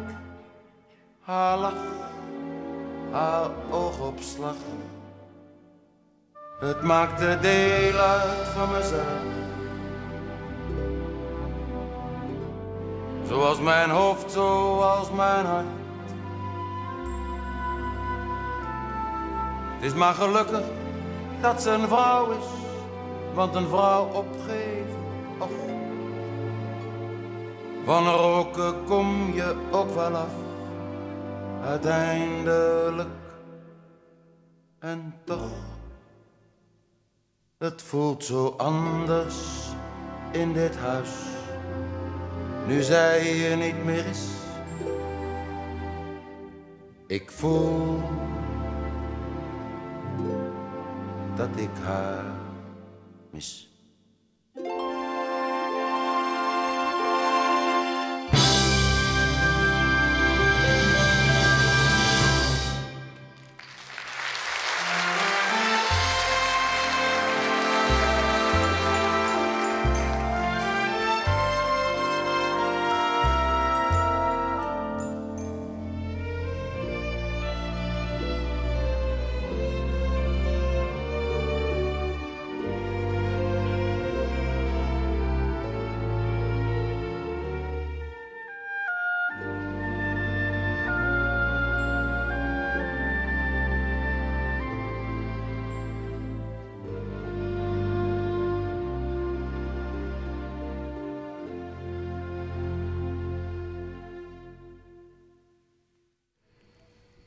haar 1.20 1.58
lach, 1.58 2.01
haar 3.12 3.50
oogopslag. 3.69 4.56
Het 6.60 6.82
maakte 6.82 7.38
deel 7.41 7.97
uit 7.97 8.47
van 8.47 8.71
mezelf. 8.71 9.39
Zoals 13.28 13.60
mijn 13.60 13.89
hoofd, 13.89 14.32
zoals 14.32 15.12
mijn 15.12 15.45
hart. 15.45 15.65
Het 19.76 19.91
is 19.91 19.93
maar 19.93 20.13
gelukkig 20.13 20.63
dat 21.41 21.62
ze 21.62 21.69
een 21.69 21.88
vrouw 21.88 22.32
is, 22.32 22.45
want 23.34 23.56
een 23.56 23.67
vrouw 23.67 24.06
opgeven, 24.06 25.00
och. 25.38 25.50
Van 27.86 28.08
roken 28.08 28.84
kom 28.86 29.34
je 29.34 29.56
ook 29.71 29.95
wel 29.95 30.15
af, 30.15 30.40
uiteindelijk. 31.62 33.10
En 34.80 35.13
toch, 35.24 35.52
het 37.58 37.82
voelt 37.82 38.24
zo 38.24 38.47
anders 38.58 39.69
in 40.32 40.54
dit 40.54 40.78
huis, 40.78 41.10
nu 42.67 42.82
zij 42.82 43.36
je 43.36 43.56
niet 43.56 43.84
meer 43.86 44.06
is. 44.06 44.28
Ik 47.08 47.32
voel 47.32 48.02
dat 51.36 51.50
ik 51.56 51.69
haar 51.84 52.26
mis. 53.30 53.71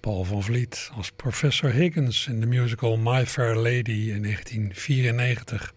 Paul 0.05 0.25
van 0.25 0.43
Vliet 0.43 0.91
als 0.95 1.11
professor 1.11 1.71
Higgins 1.71 2.27
in 2.27 2.41
de 2.41 2.47
musical 2.47 2.97
My 2.97 3.27
Fair 3.27 3.55
Lady 3.55 4.11
in 4.11 4.23
1994. 4.23 5.75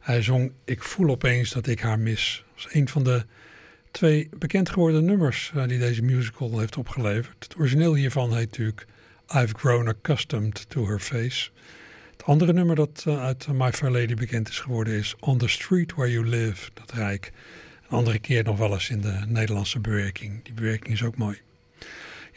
Hij 0.00 0.22
zong 0.22 0.52
Ik 0.64 0.82
voel 0.82 1.10
opeens 1.10 1.50
dat 1.50 1.66
ik 1.66 1.80
haar 1.80 1.98
mis. 1.98 2.44
Dat 2.54 2.66
is 2.66 2.74
een 2.74 2.88
van 2.88 3.04
de 3.04 3.24
twee 3.90 4.28
bekend 4.38 4.70
geworden 4.70 5.04
nummers 5.04 5.52
uh, 5.56 5.66
die 5.66 5.78
deze 5.78 6.02
musical 6.02 6.58
heeft 6.58 6.76
opgeleverd. 6.76 7.44
Het 7.44 7.56
origineel 7.56 7.94
hiervan 7.94 8.36
heet 8.36 8.50
natuurlijk 8.50 8.86
I've 9.34 9.54
Grown 9.58 9.88
Accustomed 9.88 10.70
to 10.70 10.86
Her 10.86 11.00
Face. 11.00 11.50
Het 12.10 12.24
andere 12.24 12.52
nummer 12.52 12.76
dat 12.76 13.04
uh, 13.08 13.22
uit 13.22 13.48
My 13.48 13.72
Fair 13.72 13.92
Lady 13.92 14.14
bekend 14.14 14.48
is 14.48 14.60
geworden 14.60 14.94
is 14.94 15.14
On 15.20 15.38
the 15.38 15.48
Street 15.48 15.94
Where 15.94 16.10
You 16.10 16.26
Live, 16.26 16.70
dat 16.74 16.92
rijk. 16.92 17.32
Een 17.82 17.96
andere 17.96 18.18
keer 18.18 18.44
nog 18.44 18.58
wel 18.58 18.72
eens 18.72 18.90
in 18.90 19.00
de 19.00 19.24
Nederlandse 19.26 19.80
bewerking. 19.80 20.44
Die 20.44 20.54
bewerking 20.54 20.94
is 20.94 21.02
ook 21.02 21.16
mooi. 21.16 21.40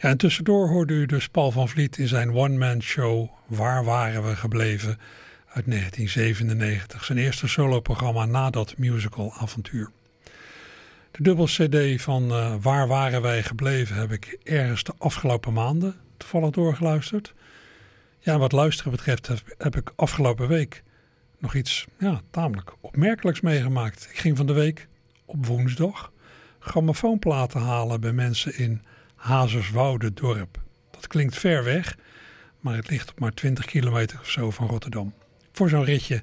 Ja, 0.00 0.08
en 0.08 0.16
tussendoor 0.16 0.68
hoorde 0.68 0.94
u 0.94 1.06
dus 1.06 1.28
Paul 1.28 1.50
van 1.50 1.68
Vliet 1.68 1.98
in 1.98 2.08
zijn 2.08 2.34
one-man 2.34 2.82
show 2.82 3.28
Waar 3.46 3.84
waren 3.84 4.26
we 4.26 4.36
gebleven 4.36 4.98
uit 5.46 5.66
1997. 5.66 7.04
Zijn 7.04 7.18
eerste 7.18 7.48
soloprogramma 7.48 8.24
na 8.24 8.50
dat 8.50 8.76
musical 8.76 9.32
avontuur. 9.32 9.90
De 11.10 11.22
dubbel 11.22 11.44
cd 11.44 12.02
van 12.02 12.30
uh, 12.30 12.54
Waar 12.60 12.88
waren 12.88 13.22
wij 13.22 13.42
gebleven 13.42 13.96
heb 13.96 14.12
ik 14.12 14.38
ergens 14.42 14.84
de 14.84 14.92
afgelopen 14.98 15.52
maanden 15.52 15.94
toevallig 16.16 16.50
doorgeluisterd. 16.50 17.34
Ja, 18.18 18.38
wat 18.38 18.52
luisteren 18.52 18.92
betreft 18.92 19.26
heb, 19.26 19.54
heb 19.58 19.76
ik 19.76 19.92
afgelopen 19.96 20.48
week 20.48 20.82
nog 21.38 21.54
iets 21.54 21.86
ja, 21.98 22.20
tamelijk 22.30 22.72
opmerkelijks 22.80 23.40
meegemaakt. 23.40 24.08
Ik 24.10 24.18
ging 24.18 24.36
van 24.36 24.46
de 24.46 24.52
week 24.52 24.88
op 25.24 25.46
woensdag 25.46 26.12
grammofoonplaten 26.58 27.60
halen 27.60 28.00
bij 28.00 28.12
mensen 28.12 28.58
in 28.58 28.82
Hazerswoude 29.18 30.12
dorp. 30.12 30.60
Dat 30.90 31.06
klinkt 31.06 31.38
ver 31.38 31.64
weg, 31.64 31.96
maar 32.60 32.76
het 32.76 32.90
ligt 32.90 33.10
op 33.10 33.20
maar 33.20 33.32
20 33.32 33.64
kilometer 33.64 34.18
of 34.20 34.30
zo 34.30 34.50
van 34.50 34.66
Rotterdam. 34.66 35.14
Voor 35.52 35.68
zo'n 35.68 35.84
ritje 35.84 36.22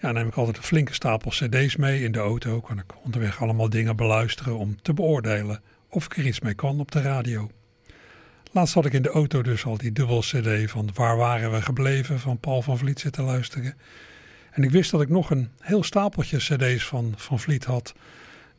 ja, 0.00 0.12
neem 0.12 0.26
ik 0.26 0.34
altijd 0.34 0.56
een 0.56 0.62
flinke 0.62 0.94
stapel 0.94 1.30
cd's 1.30 1.76
mee 1.76 2.02
in 2.02 2.12
de 2.12 2.18
auto. 2.18 2.60
Kan 2.60 2.78
ik 2.78 3.04
onderweg 3.04 3.42
allemaal 3.42 3.68
dingen 3.68 3.96
beluisteren 3.96 4.56
om 4.58 4.82
te 4.82 4.92
beoordelen 4.92 5.62
of 5.88 6.04
ik 6.04 6.16
er 6.16 6.26
iets 6.26 6.40
mee 6.40 6.54
kan 6.54 6.80
op 6.80 6.90
de 6.90 7.00
radio. 7.00 7.50
Laatst 8.52 8.74
had 8.74 8.86
ik 8.86 8.92
in 8.92 9.02
de 9.02 9.10
auto 9.10 9.42
dus 9.42 9.64
al 9.64 9.76
die 9.76 9.92
dubbel 9.92 10.20
cd 10.20 10.70
van 10.70 10.90
Waar 10.94 11.16
waren 11.16 11.52
we 11.52 11.62
gebleven 11.62 12.20
van 12.20 12.38
Paul 12.38 12.62
van 12.62 12.78
Vliet 12.78 13.00
zitten 13.00 13.24
luisteren. 13.24 13.74
En 14.50 14.62
ik 14.62 14.70
wist 14.70 14.90
dat 14.90 15.00
ik 15.00 15.08
nog 15.08 15.30
een 15.30 15.50
heel 15.60 15.82
stapeltje 15.82 16.36
cd's 16.36 16.84
van 16.84 17.14
Van 17.16 17.40
Vliet 17.40 17.64
had. 17.64 17.94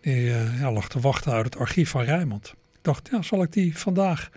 Die 0.02 0.24
uh, 0.24 0.60
ja, 0.60 0.72
lag 0.72 0.90
te 0.90 1.00
wachten 1.00 1.32
uit 1.32 1.46
het 1.46 1.58
archief 1.58 1.90
van 1.90 2.04
Rijmond 2.04 2.56
dacht, 2.88 3.10
ja, 3.12 3.22
zal 3.22 3.44
ik 3.44 3.52
die 3.52 3.78
vandaag 3.78 4.30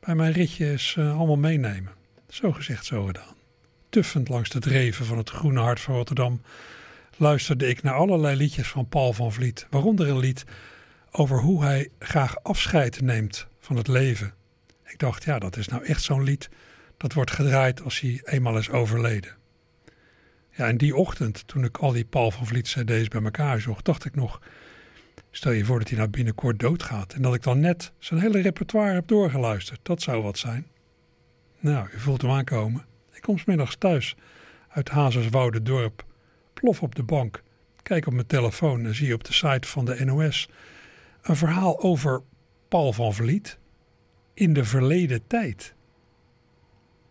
bij 0.00 0.14
mijn 0.14 0.32
ritje 0.32 0.70
eens 0.70 0.94
uh, 0.98 1.16
allemaal 1.16 1.36
meenemen. 1.36 1.92
Zo 2.28 2.52
gezegd, 2.52 2.84
zo 2.84 3.04
gedaan. 3.04 3.36
Tuffend 3.88 4.28
langs 4.28 4.50
de 4.50 4.58
dreven 4.58 5.06
van 5.06 5.18
het 5.18 5.30
groene 5.30 5.60
hart 5.60 5.80
van 5.80 5.94
Rotterdam 5.94 6.40
luisterde 7.16 7.68
ik 7.68 7.82
naar 7.82 7.94
allerlei 7.94 8.36
liedjes 8.36 8.68
van 8.68 8.88
Paul 8.88 9.12
van 9.12 9.32
Vliet, 9.32 9.66
waaronder 9.70 10.08
een 10.08 10.18
lied 10.18 10.44
over 11.10 11.40
hoe 11.40 11.62
hij 11.64 11.88
graag 11.98 12.42
afscheid 12.42 13.00
neemt 13.00 13.46
van 13.60 13.76
het 13.76 13.88
leven. 13.88 14.34
Ik 14.84 14.98
dacht, 14.98 15.24
ja, 15.24 15.38
dat 15.38 15.56
is 15.56 15.68
nou 15.68 15.84
echt 15.84 16.02
zo'n 16.02 16.22
lied 16.22 16.48
dat 16.96 17.12
wordt 17.12 17.30
gedraaid 17.30 17.82
als 17.82 18.00
hij 18.00 18.20
eenmaal 18.24 18.58
is 18.58 18.70
overleden. 18.70 19.36
Ja, 20.50 20.66
en 20.66 20.76
die 20.76 20.96
ochtend, 20.96 21.42
toen 21.46 21.64
ik 21.64 21.76
al 21.76 21.92
die 21.92 22.04
Paul 22.04 22.30
van 22.30 22.46
Vliet 22.46 22.66
cd's 22.66 23.08
bij 23.08 23.22
elkaar 23.22 23.60
zocht, 23.60 23.84
dacht 23.84 24.04
ik 24.04 24.14
nog, 24.14 24.40
Stel 25.30 25.52
je 25.52 25.64
voor 25.64 25.78
dat 25.78 25.88
hij 25.88 25.98
nou 25.98 26.10
binnenkort 26.10 26.58
doodgaat 26.58 27.12
en 27.12 27.22
dat 27.22 27.34
ik 27.34 27.42
dan 27.42 27.60
net 27.60 27.92
zijn 27.98 28.20
hele 28.20 28.40
repertoire 28.40 28.94
heb 28.94 29.08
doorgeluisterd. 29.08 29.80
Dat 29.82 30.02
zou 30.02 30.22
wat 30.22 30.38
zijn. 30.38 30.66
Nou, 31.58 31.88
u 31.94 31.98
voelt 31.98 32.22
hem 32.22 32.30
aankomen. 32.30 32.86
Ik 33.12 33.22
kom 33.22 33.38
smiddags 33.38 33.76
thuis 33.76 34.16
uit 34.68 34.88
Hazerswoude 34.88 35.62
dorp. 35.62 36.04
Plof 36.54 36.82
op 36.82 36.94
de 36.94 37.02
bank. 37.02 37.42
Kijk 37.82 38.06
op 38.06 38.12
mijn 38.12 38.26
telefoon 38.26 38.84
en 38.84 38.94
zie 38.94 39.14
op 39.14 39.24
de 39.24 39.32
site 39.32 39.68
van 39.68 39.84
de 39.84 40.04
NOS 40.04 40.48
een 41.22 41.36
verhaal 41.36 41.80
over 41.82 42.22
Paul 42.68 42.92
van 42.92 43.14
Vliet 43.14 43.58
in 44.34 44.52
de 44.52 44.64
verleden 44.64 45.26
tijd. 45.26 45.74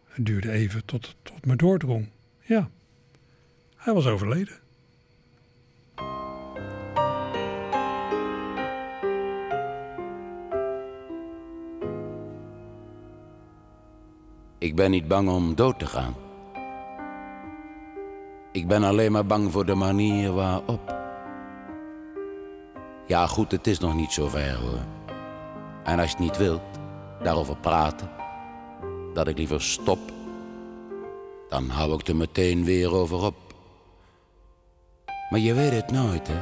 Het 0.05 0.25
duurde 0.25 0.51
even 0.51 0.85
tot, 0.85 1.15
tot 1.21 1.45
me 1.45 1.55
doordrong. 1.55 2.09
Ja, 2.39 2.69
hij 3.75 3.93
was 3.93 4.05
overleden. 4.07 4.59
Ik 14.67 14.75
ben 14.75 14.91
niet 14.91 15.07
bang 15.07 15.29
om 15.29 15.55
dood 15.55 15.79
te 15.79 15.85
gaan. 15.85 16.15
Ik 18.51 18.67
ben 18.67 18.83
alleen 18.83 19.11
maar 19.11 19.25
bang 19.25 19.51
voor 19.51 19.65
de 19.65 19.75
manier 19.75 20.33
waarop. 20.33 20.95
Ja, 23.05 23.27
goed, 23.27 23.51
het 23.51 23.67
is 23.67 23.79
nog 23.79 23.95
niet 23.95 24.11
zo 24.11 24.27
ver 24.27 24.55
hoor. 24.55 24.85
En 25.83 25.99
als 25.99 26.11
je 26.11 26.15
het 26.15 26.25
niet 26.25 26.37
wilt, 26.37 26.61
daarover 27.23 27.57
praten, 27.57 28.09
dat 29.13 29.27
ik 29.27 29.37
liever 29.37 29.61
stop. 29.61 29.99
Dan 31.49 31.69
hou 31.69 31.93
ik 31.93 32.07
er 32.07 32.15
meteen 32.15 32.63
weer 32.63 32.93
over 32.93 33.25
op. 33.25 33.35
Maar 35.29 35.39
je 35.39 35.53
weet 35.53 35.71
het 35.71 35.91
nooit, 35.91 36.27
hè? 36.27 36.39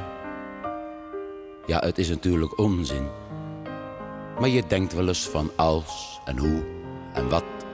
Ja, 1.66 1.78
het 1.78 1.98
is 1.98 2.08
natuurlijk 2.08 2.58
onzin. 2.58 3.08
Maar 4.40 4.48
je 4.48 4.66
denkt 4.66 4.92
wel 4.92 5.08
eens 5.08 5.28
van 5.28 5.50
als 5.56 6.20
en 6.24 6.38
hoe 6.38 6.64
en 7.12 7.28
wat. 7.28 7.65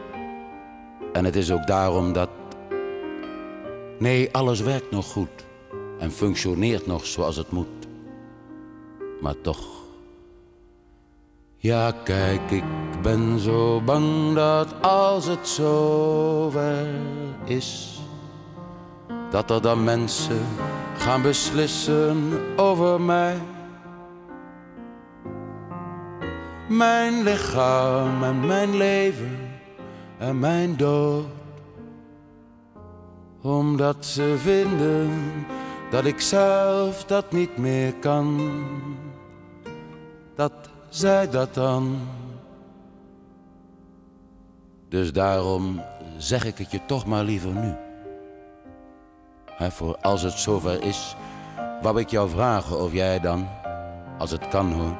En 1.13 1.25
het 1.25 1.37
is 1.37 1.53
ook 1.53 1.67
daarom 1.67 2.13
dat. 2.13 2.29
Nee, 3.99 4.29
alles 4.33 4.61
werkt 4.61 4.91
nog 4.91 5.07
goed 5.07 5.47
en 5.99 6.11
functioneert 6.11 6.87
nog 6.87 7.07
zoals 7.07 7.37
het 7.37 7.51
moet. 7.51 7.67
Maar 9.21 9.41
toch. 9.41 9.67
Ja, 11.57 11.93
kijk, 12.05 12.51
ik 12.51 12.65
ben 13.03 13.39
zo 13.39 13.81
bang 13.81 14.35
dat 14.35 14.83
als 14.83 15.27
het 15.27 15.49
zover 15.49 16.87
is, 17.45 18.01
dat 19.31 19.51
er 19.51 19.63
dan 19.63 19.85
mensen 19.85 20.47
gaan 20.99 21.23
beslissen 21.23 22.41
over 22.57 23.01
mij. 23.01 23.37
Mijn 26.69 27.23
lichaam 27.23 28.25
en 28.25 28.47
mijn 28.47 28.77
leven 28.77 29.52
en 30.23 30.39
mijn 30.39 30.77
dood. 30.77 31.25
Omdat 33.41 34.07
ze 34.07 34.35
vinden 34.39 35.11
dat 35.91 36.05
ik 36.05 36.21
zelf 36.21 37.05
dat 37.05 37.33
niet 37.33 37.57
meer 37.57 37.95
kan. 37.95 38.41
Dat 40.35 40.53
zij 40.89 41.31
dat 41.31 41.55
dan. 41.55 41.99
Dus 44.89 45.13
daarom 45.13 45.83
zeg 46.17 46.45
ik 46.45 46.59
het 46.59 46.71
je 46.71 46.81
toch 46.87 47.07
maar 47.07 47.25
liever 47.25 47.51
nu. 47.51 47.75
He, 49.47 49.71
voor 49.71 49.97
als 49.97 50.23
het 50.23 50.33
zover 50.33 50.83
is, 50.83 51.17
wou 51.83 52.01
ik 52.01 52.09
jou 52.09 52.29
vragen 52.31 52.81
of 52.81 52.93
jij 52.93 53.21
dan, 53.21 53.49
als 54.19 54.31
het 54.31 54.49
kan 54.49 54.73
hoor, 54.73 54.97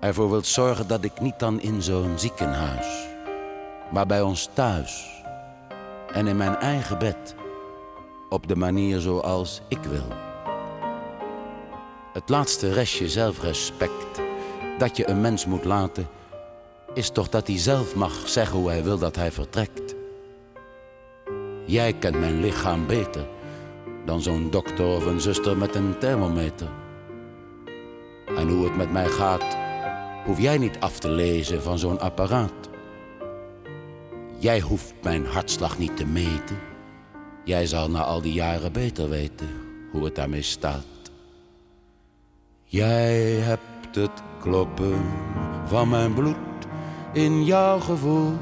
ervoor 0.00 0.30
wilt 0.30 0.46
zorgen 0.46 0.88
dat 0.88 1.04
ik 1.04 1.20
niet 1.20 1.38
dan 1.38 1.60
in 1.60 1.82
zo'n 1.82 2.18
ziekenhuis, 2.18 3.07
maar 3.90 4.06
bij 4.06 4.22
ons 4.22 4.48
thuis 4.52 5.22
en 6.12 6.26
in 6.26 6.36
mijn 6.36 6.56
eigen 6.56 6.98
bed, 6.98 7.34
op 8.28 8.48
de 8.48 8.56
manier 8.56 9.00
zoals 9.00 9.60
ik 9.68 9.82
wil. 9.82 10.06
Het 12.12 12.28
laatste 12.28 12.72
restje 12.72 13.08
zelfrespect 13.08 14.20
dat 14.78 14.96
je 14.96 15.08
een 15.08 15.20
mens 15.20 15.46
moet 15.46 15.64
laten, 15.64 16.08
is 16.94 17.10
toch 17.10 17.28
dat 17.28 17.46
hij 17.46 17.58
zelf 17.58 17.94
mag 17.94 18.28
zeggen 18.28 18.58
hoe 18.58 18.68
hij 18.68 18.84
wil 18.84 18.98
dat 18.98 19.16
hij 19.16 19.32
vertrekt. 19.32 19.94
Jij 21.66 21.92
kent 21.92 22.18
mijn 22.18 22.40
lichaam 22.40 22.86
beter 22.86 23.26
dan 24.04 24.20
zo'n 24.20 24.50
dokter 24.50 24.86
of 24.86 25.06
een 25.06 25.20
zuster 25.20 25.56
met 25.56 25.74
een 25.74 25.98
thermometer. 25.98 26.68
En 28.36 28.48
hoe 28.48 28.64
het 28.64 28.76
met 28.76 28.92
mij 28.92 29.06
gaat, 29.06 29.56
hoef 30.24 30.40
jij 30.40 30.58
niet 30.58 30.80
af 30.80 30.98
te 30.98 31.10
lezen 31.10 31.62
van 31.62 31.78
zo'n 31.78 32.00
apparaat. 32.00 32.67
Jij 34.40 34.60
hoeft 34.60 34.94
mijn 35.02 35.26
hartslag 35.26 35.78
niet 35.78 35.96
te 35.96 36.06
meten. 36.06 36.58
Jij 37.44 37.66
zal 37.66 37.90
na 37.90 38.02
al 38.02 38.22
die 38.22 38.32
jaren 38.32 38.72
beter 38.72 39.08
weten 39.08 39.48
hoe 39.92 40.04
het 40.04 40.14
daarmee 40.14 40.42
staat. 40.42 40.84
Jij 42.64 43.16
hebt 43.20 43.94
het 43.96 44.22
kloppen 44.40 45.00
van 45.64 45.88
mijn 45.88 46.14
bloed 46.14 46.36
in 47.12 47.44
jou 47.44 47.80
gevoeld. 47.80 48.38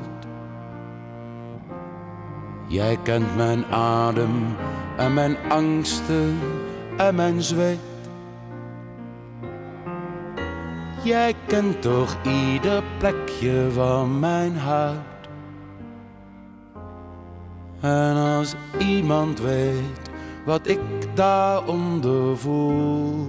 Jij 2.69 2.99
kent 3.03 3.37
mijn 3.37 3.65
adem 3.65 4.57
en 4.97 5.15
mijn 5.15 5.37
angsten 5.49 6.39
en 6.97 7.15
mijn 7.15 7.43
zweet. 7.43 7.79
Jij 11.05 11.35
kent 11.47 11.83
toch 11.83 12.17
ieder 12.25 12.83
plekje 12.99 13.71
van 13.71 14.19
mijn 14.19 14.57
huid. 14.57 15.16
En 17.81 18.17
als 18.17 18.55
iemand 18.79 19.41
weet 19.41 20.11
wat 20.45 20.69
ik 20.69 20.81
daaronder 21.15 22.39
voel, 22.39 23.27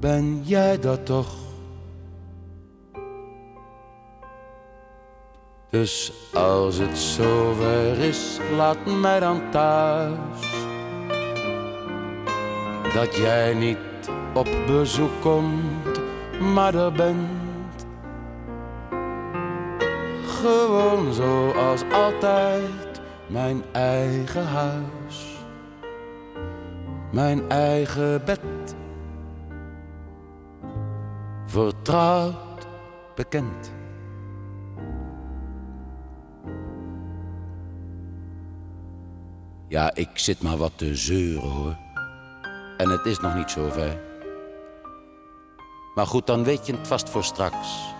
ben 0.00 0.42
jij 0.42 0.78
dat 0.78 1.06
toch? 1.06 1.34
Dus 5.70 6.12
als 6.32 6.78
het 6.78 6.98
zover 6.98 7.98
is, 7.98 8.38
laat 8.56 8.86
mij 9.00 9.20
dan 9.20 9.40
thuis. 9.50 10.66
Dat 12.94 13.16
jij 13.16 13.54
niet 13.54 13.78
op 14.34 14.48
bezoek 14.66 15.20
komt, 15.20 16.00
maar 16.40 16.74
er 16.74 16.92
bent. 16.92 17.86
Gewoon 20.26 21.12
zoals 21.12 21.82
altijd, 21.92 22.87
mijn 23.28 23.62
eigen 23.72 24.46
huis. 24.46 25.36
Mijn 27.12 27.50
eigen 27.50 28.24
bed. 28.24 28.40
Vertrouwd, 31.46 32.66
bekend. 33.14 33.72
Ja, 39.68 39.94
ik 39.94 40.08
zit 40.14 40.42
maar 40.42 40.56
wat 40.56 40.72
te 40.76 40.96
zeuren 40.96 41.50
hoor. 41.50 41.76
En 42.76 42.88
het 42.88 43.06
is 43.06 43.20
nog 43.20 43.34
niet 43.34 43.50
zo 43.50 43.68
ver. 43.70 44.00
Maar 45.94 46.06
goed, 46.06 46.26
dan 46.26 46.44
weet 46.44 46.66
je 46.66 46.72
het 46.72 46.88
vast 46.88 47.10
voor 47.10 47.24
straks. 47.24 47.94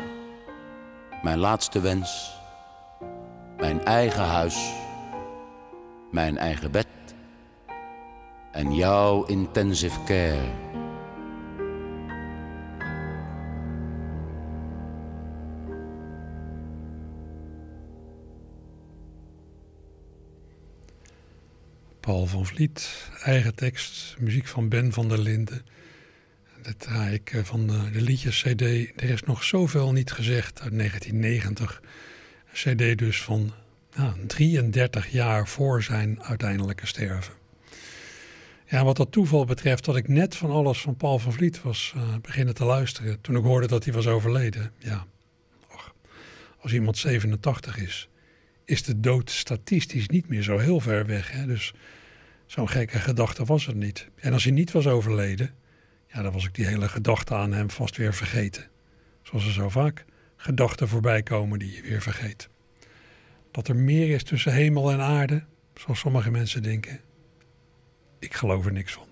Mijn 1.23 1.39
laatste 1.39 1.81
wens. 1.81 2.37
Mijn 3.57 3.85
eigen 3.85 4.25
huis. 4.25 4.73
Mijn 6.11 6.39
eigen 6.39 6.71
bed. 6.71 6.87
En 8.53 8.75
jouw 8.75 9.25
intensive 9.25 10.05
care. 10.05 10.67
Paul 22.01 22.27
van 22.27 22.47
Vliet, 22.47 23.11
eigen 23.23 23.55
tekst, 23.55 24.17
muziek 24.19 24.47
van 24.47 24.69
Ben 24.69 24.93
van 24.93 25.09
der 25.09 25.19
Linden. 25.19 25.65
Dat 26.63 26.79
draai 26.79 27.15
ik 27.15 27.33
eh, 27.33 27.45
van 27.45 27.67
de, 27.67 27.91
de 27.91 28.01
liedjes 28.01 28.43
CD. 28.43 28.63
Er 28.97 29.11
is 29.11 29.23
nog 29.23 29.45
zoveel 29.45 29.93
niet 29.93 30.13
gezegd 30.13 30.61
uit 30.61 30.79
1990. 30.79 31.83
Een 32.53 32.77
CD 32.77 32.99
dus 32.99 33.23
van 33.23 33.53
nou, 33.99 34.27
33 34.27 35.09
jaar 35.11 35.49
voor 35.49 35.83
zijn 35.83 36.23
uiteindelijke 36.23 36.87
sterven. 36.87 37.35
Ja, 38.67 38.85
wat 38.85 38.97
dat 38.97 39.13
toeval 39.13 39.45
betreft, 39.45 39.85
dat 39.85 39.97
ik 39.97 40.09
net 40.09 40.37
van 40.37 40.51
alles 40.51 40.81
van 40.81 40.97
Paul 40.97 41.19
van 41.19 41.33
Vliet 41.33 41.63
was 41.63 41.93
uh, 41.97 42.03
beginnen 42.23 42.55
te 42.55 42.65
luisteren. 42.65 43.21
toen 43.21 43.37
ik 43.37 43.43
hoorde 43.43 43.67
dat 43.67 43.85
hij 43.85 43.93
was 43.93 44.07
overleden. 44.07 44.73
Ja, 44.79 45.07
Och, 45.73 45.95
als 46.61 46.73
iemand 46.73 46.99
87 46.99 47.79
is, 47.79 48.09
is 48.65 48.83
de 48.83 49.01
dood 49.01 49.31
statistisch 49.31 50.09
niet 50.09 50.29
meer 50.29 50.43
zo 50.43 50.59
heel 50.59 50.81
ver 50.81 51.07
weg. 51.07 51.31
Hè? 51.31 51.47
Dus 51.47 51.73
zo'n 52.47 52.69
gekke 52.69 52.99
gedachte 52.99 53.45
was 53.45 53.67
het 53.67 53.77
niet. 53.77 54.09
En 54.17 54.33
als 54.33 54.45
hij 54.45 54.53
niet 54.53 54.73
was 54.73 54.87
overleden, 54.87 55.55
ja, 56.13 56.23
dan 56.23 56.33
was 56.33 56.45
ik 56.45 56.55
die 56.55 56.67
hele 56.67 56.89
gedachte 56.89 57.35
aan 57.35 57.53
hem 57.53 57.71
vast 57.71 57.97
weer 57.97 58.15
vergeten. 58.15 58.67
Zoals 59.23 59.47
er 59.47 59.53
zo 59.53 59.69
vaak 59.69 60.05
gedachten 60.37 60.89
voorbij 60.89 61.23
komen 61.23 61.59
die 61.59 61.75
je 61.75 61.83
weer 61.83 62.03
vergeet. 62.03 62.49
Dat 63.51 63.69
er 63.69 63.77
meer 63.77 64.15
is 64.15 64.23
tussen 64.23 64.53
hemel 64.53 64.91
en 64.91 65.01
aarde, 65.01 65.45
zoals 65.75 65.99
sommige 65.99 66.31
mensen 66.31 66.63
denken, 66.63 67.01
ik 68.19 68.35
geloof 68.35 68.67
er 68.67 68.73
niks 68.73 68.93
van. 68.93 69.08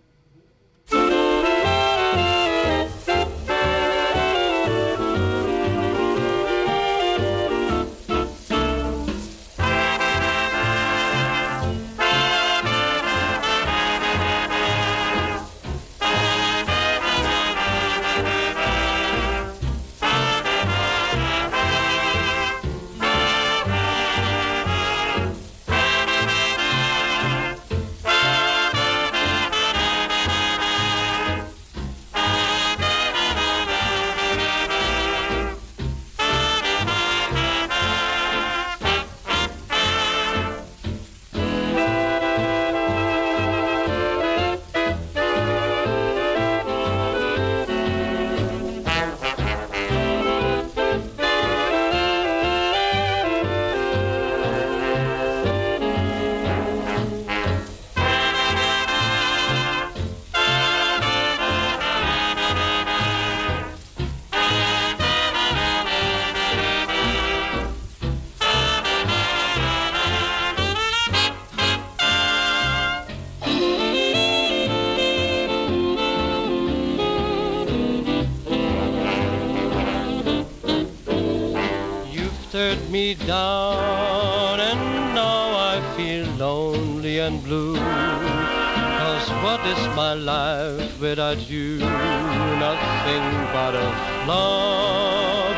Down, 83.14 84.60
and 84.60 85.14
now 85.14 85.56
I 85.74 85.94
feel 85.96 86.26
lonely 86.36 87.20
and 87.20 87.42
blue. 87.44 87.76
Cause 87.76 89.28
what 89.44 89.60
is 89.66 89.78
my 89.94 90.14
life 90.14 91.00
without 91.00 91.38
you? 91.48 91.78
Nothing 91.78 93.24
but 93.54 93.74
a 93.74 93.88
love, 94.26 95.56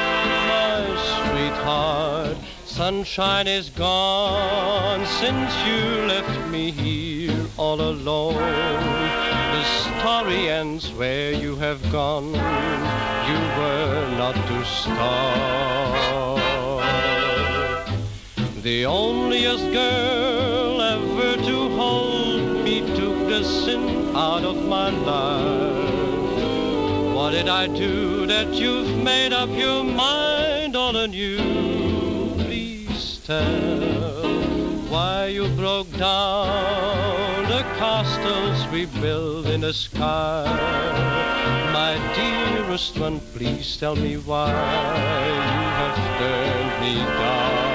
my 0.52 0.80
sweetheart. 1.14 2.36
Sunshine 2.66 3.46
is 3.46 3.70
gone 3.70 5.04
since 5.06 5.52
you 5.66 6.06
left 6.06 6.48
me 6.50 6.70
here 6.70 7.46
all 7.56 7.80
alone. 7.80 8.34
The 8.34 9.64
story 9.64 10.48
ends 10.48 10.92
where 10.92 11.32
you 11.32 11.56
have 11.56 11.80
gone. 11.90 12.34
You 13.28 13.40
were 13.58 14.08
not 14.16 14.34
to 14.34 14.64
start. 14.64 16.17
The 18.68 18.82
onlyest 18.82 19.72
girl 19.72 20.82
ever 20.82 21.36
to 21.42 21.58
hold 21.70 22.62
me 22.62 22.80
took 22.98 23.18
the 23.26 23.42
sin 23.42 24.14
out 24.14 24.44
of 24.44 24.56
my 24.66 24.90
life. 24.90 26.34
What 27.14 27.30
did 27.30 27.48
I 27.48 27.66
do 27.66 28.26
that 28.26 28.52
you've 28.52 29.02
made 29.02 29.32
up 29.32 29.48
your 29.48 29.84
mind 29.84 30.76
all 30.76 30.94
anew? 30.94 31.38
Please 32.44 33.22
tell 33.24 34.28
why 34.92 35.28
you 35.28 35.48
broke 35.56 35.90
down 35.96 37.44
the 37.48 37.64
castles 37.80 38.70
we 38.70 38.84
built 39.00 39.46
in 39.46 39.62
the 39.62 39.72
sky. 39.72 40.44
My 41.72 41.96
dearest 42.14 42.98
one, 42.98 43.20
please 43.32 43.78
tell 43.78 43.96
me 43.96 44.18
why 44.18 44.50
you 44.50 45.56
have 45.80 45.96
turned 46.18 46.80
me 46.82 46.96
down. 47.00 47.67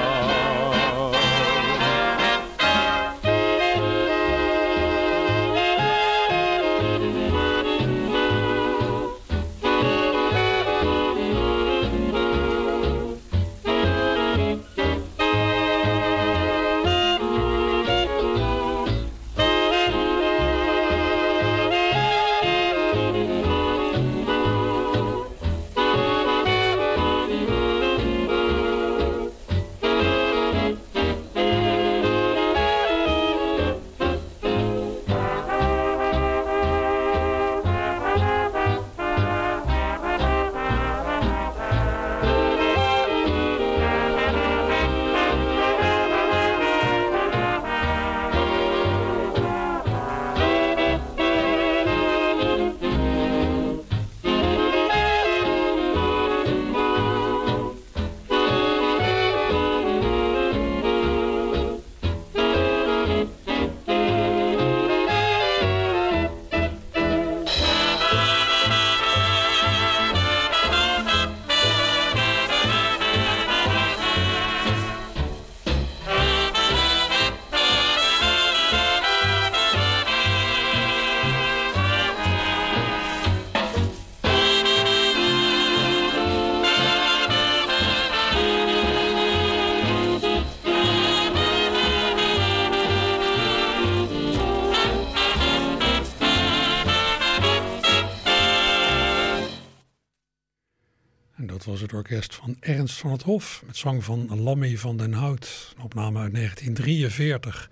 Van 102.32 102.56
Ernst 102.60 102.98
van 102.98 103.10
het 103.10 103.22
Hof 103.22 103.62
met 103.66 103.76
zang 103.76 104.04
van 104.04 104.40
Lammy 104.40 104.78
van 104.78 104.96
den 104.96 105.12
Hout. 105.12 105.74
Een 105.76 105.82
opname 105.82 106.18
uit 106.20 106.34
1943, 106.34 107.70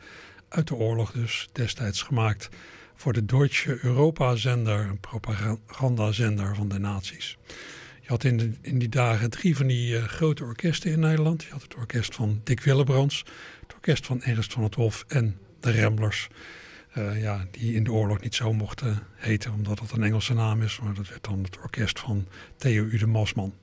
uit 0.49 0.69
de 0.69 0.75
oorlog 0.75 1.13
dus, 1.13 1.49
destijds 1.53 2.03
gemaakt 2.03 2.49
voor 2.95 3.13
de 3.13 3.25
Deutsche 3.25 3.79
Europa-zender, 3.83 4.81
een 4.81 5.01
propagandazender 5.01 6.55
van 6.55 6.69
de 6.69 6.79
nazi's. 6.79 7.39
Je 8.01 8.09
had 8.09 8.25
in, 8.25 8.59
in 8.61 8.79
die 8.79 8.89
dagen 8.89 9.31
drie 9.31 9.57
van 9.57 9.67
die 9.67 9.97
uh, 9.97 10.05
grote 10.05 10.45
orkesten 10.45 10.91
in 10.91 11.01
Nederland. 11.01 11.43
Je 11.43 11.51
had 11.51 11.63
het 11.63 11.75
orkest 11.75 12.15
van 12.15 12.41
Dick 12.45 12.61
Willebrands, 12.61 13.25
het 13.63 13.75
orkest 13.75 14.07
van 14.07 14.23
Ernst 14.23 14.53
van 14.53 14.63
het 14.63 14.75
Hof 14.75 15.05
en 15.09 15.39
de 15.61 15.81
Ramblers. 15.81 16.29
Uh, 16.99 17.23
ja, 17.23 17.47
die 17.51 17.75
in 17.75 17.85
de 17.85 17.93
oorlog 17.93 18.21
niet 18.21 18.35
zo 18.35 18.53
mochten 18.53 19.03
heten, 19.15 19.53
omdat 19.53 19.79
dat 19.79 19.91
een 19.91 20.03
Engelse 20.03 20.35
naam 20.35 20.63
is. 20.63 20.81
Maar 20.81 20.95
dat 20.95 21.09
werd 21.09 21.25
dan 21.25 21.43
het 21.43 21.59
orkest 21.59 22.01
van 22.01 22.27
Theo 22.57 22.85
Ude 22.85 23.07
Masman. 23.07 23.55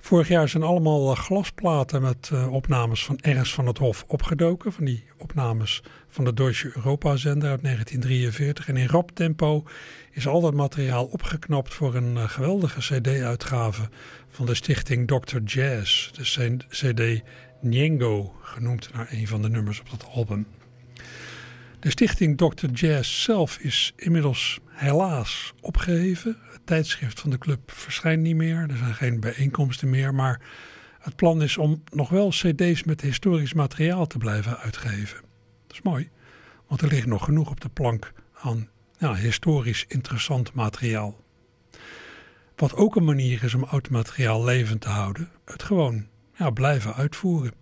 Vorig 0.00 0.28
jaar 0.28 0.48
zijn 0.48 0.62
allemaal 0.62 1.10
eh, 1.10 1.18
glasplaten 1.18 2.02
met 2.02 2.30
uh, 2.32 2.52
opnames 2.52 3.04
van 3.04 3.18
Ernst 3.18 3.54
van 3.54 3.66
het 3.66 3.78
Hof 3.78 4.04
opgedoken. 4.06 4.72
Van 4.72 4.84
die 4.84 5.04
opnames 5.18 5.82
van 6.08 6.24
de 6.24 6.34
Deutsche 6.34 6.72
Europa-zender 6.74 7.50
uit 7.50 7.62
1943. 7.62 8.68
En 8.68 8.76
in 8.76 8.88
rap 8.88 9.10
tempo 9.10 9.64
is 10.10 10.26
al 10.26 10.40
dat 10.40 10.54
materiaal 10.54 11.04
opgeknapt 11.04 11.74
voor 11.74 11.94
een 11.94 12.14
uh, 12.14 12.28
geweldige 12.28 12.80
cd-uitgave 12.80 13.88
van 14.28 14.46
de 14.46 14.54
stichting 14.54 15.06
Dr. 15.06 15.38
Jazz. 15.44 16.10
De 16.10 16.56
cd 16.68 17.22
Niengo, 17.60 18.34
genoemd 18.42 18.92
naar 18.92 19.08
een 19.10 19.26
van 19.26 19.42
de 19.42 19.48
nummers 19.48 19.80
op 19.80 19.90
dat 19.90 20.06
album. 20.12 20.46
De 21.80 21.90
stichting 21.90 22.36
Dr. 22.36 22.66
Jazz 22.72 23.22
zelf 23.22 23.58
is 23.58 23.92
inmiddels 23.96 24.60
helaas 24.66 25.52
opgeheven. 25.60 26.38
Het 26.52 26.60
tijdschrift 26.64 27.20
van 27.20 27.30
de 27.30 27.38
club 27.38 27.70
verschijnt 27.72 28.22
niet 28.22 28.36
meer. 28.36 28.66
Er 28.70 28.76
zijn 28.76 28.94
geen 28.94 29.20
bijeenkomsten 29.20 29.90
meer. 29.90 30.14
Maar 30.14 30.40
het 30.98 31.16
plan 31.16 31.42
is 31.42 31.56
om 31.56 31.82
nog 31.92 32.08
wel 32.08 32.28
cd's 32.28 32.84
met 32.84 33.00
historisch 33.00 33.54
materiaal 33.54 34.06
te 34.06 34.18
blijven 34.18 34.58
uitgeven. 34.58 35.20
Dat 35.66 35.76
is 35.76 35.82
mooi, 35.82 36.10
want 36.66 36.80
er 36.80 36.88
ligt 36.88 37.06
nog 37.06 37.24
genoeg 37.24 37.50
op 37.50 37.60
de 37.60 37.68
plank 37.68 38.12
aan 38.34 38.68
historisch 39.16 39.84
interessant 39.88 40.52
materiaal. 40.52 41.24
Wat 42.56 42.74
ook 42.74 42.96
een 42.96 43.04
manier 43.04 43.44
is 43.44 43.54
om 43.54 43.64
oud 43.64 43.90
materiaal 43.90 44.44
levend 44.44 44.80
te 44.80 44.88
houden, 44.88 45.30
het 45.44 45.62
gewoon 45.62 46.06
ja, 46.34 46.50
blijven 46.50 46.94
uitvoeren. 46.94 47.59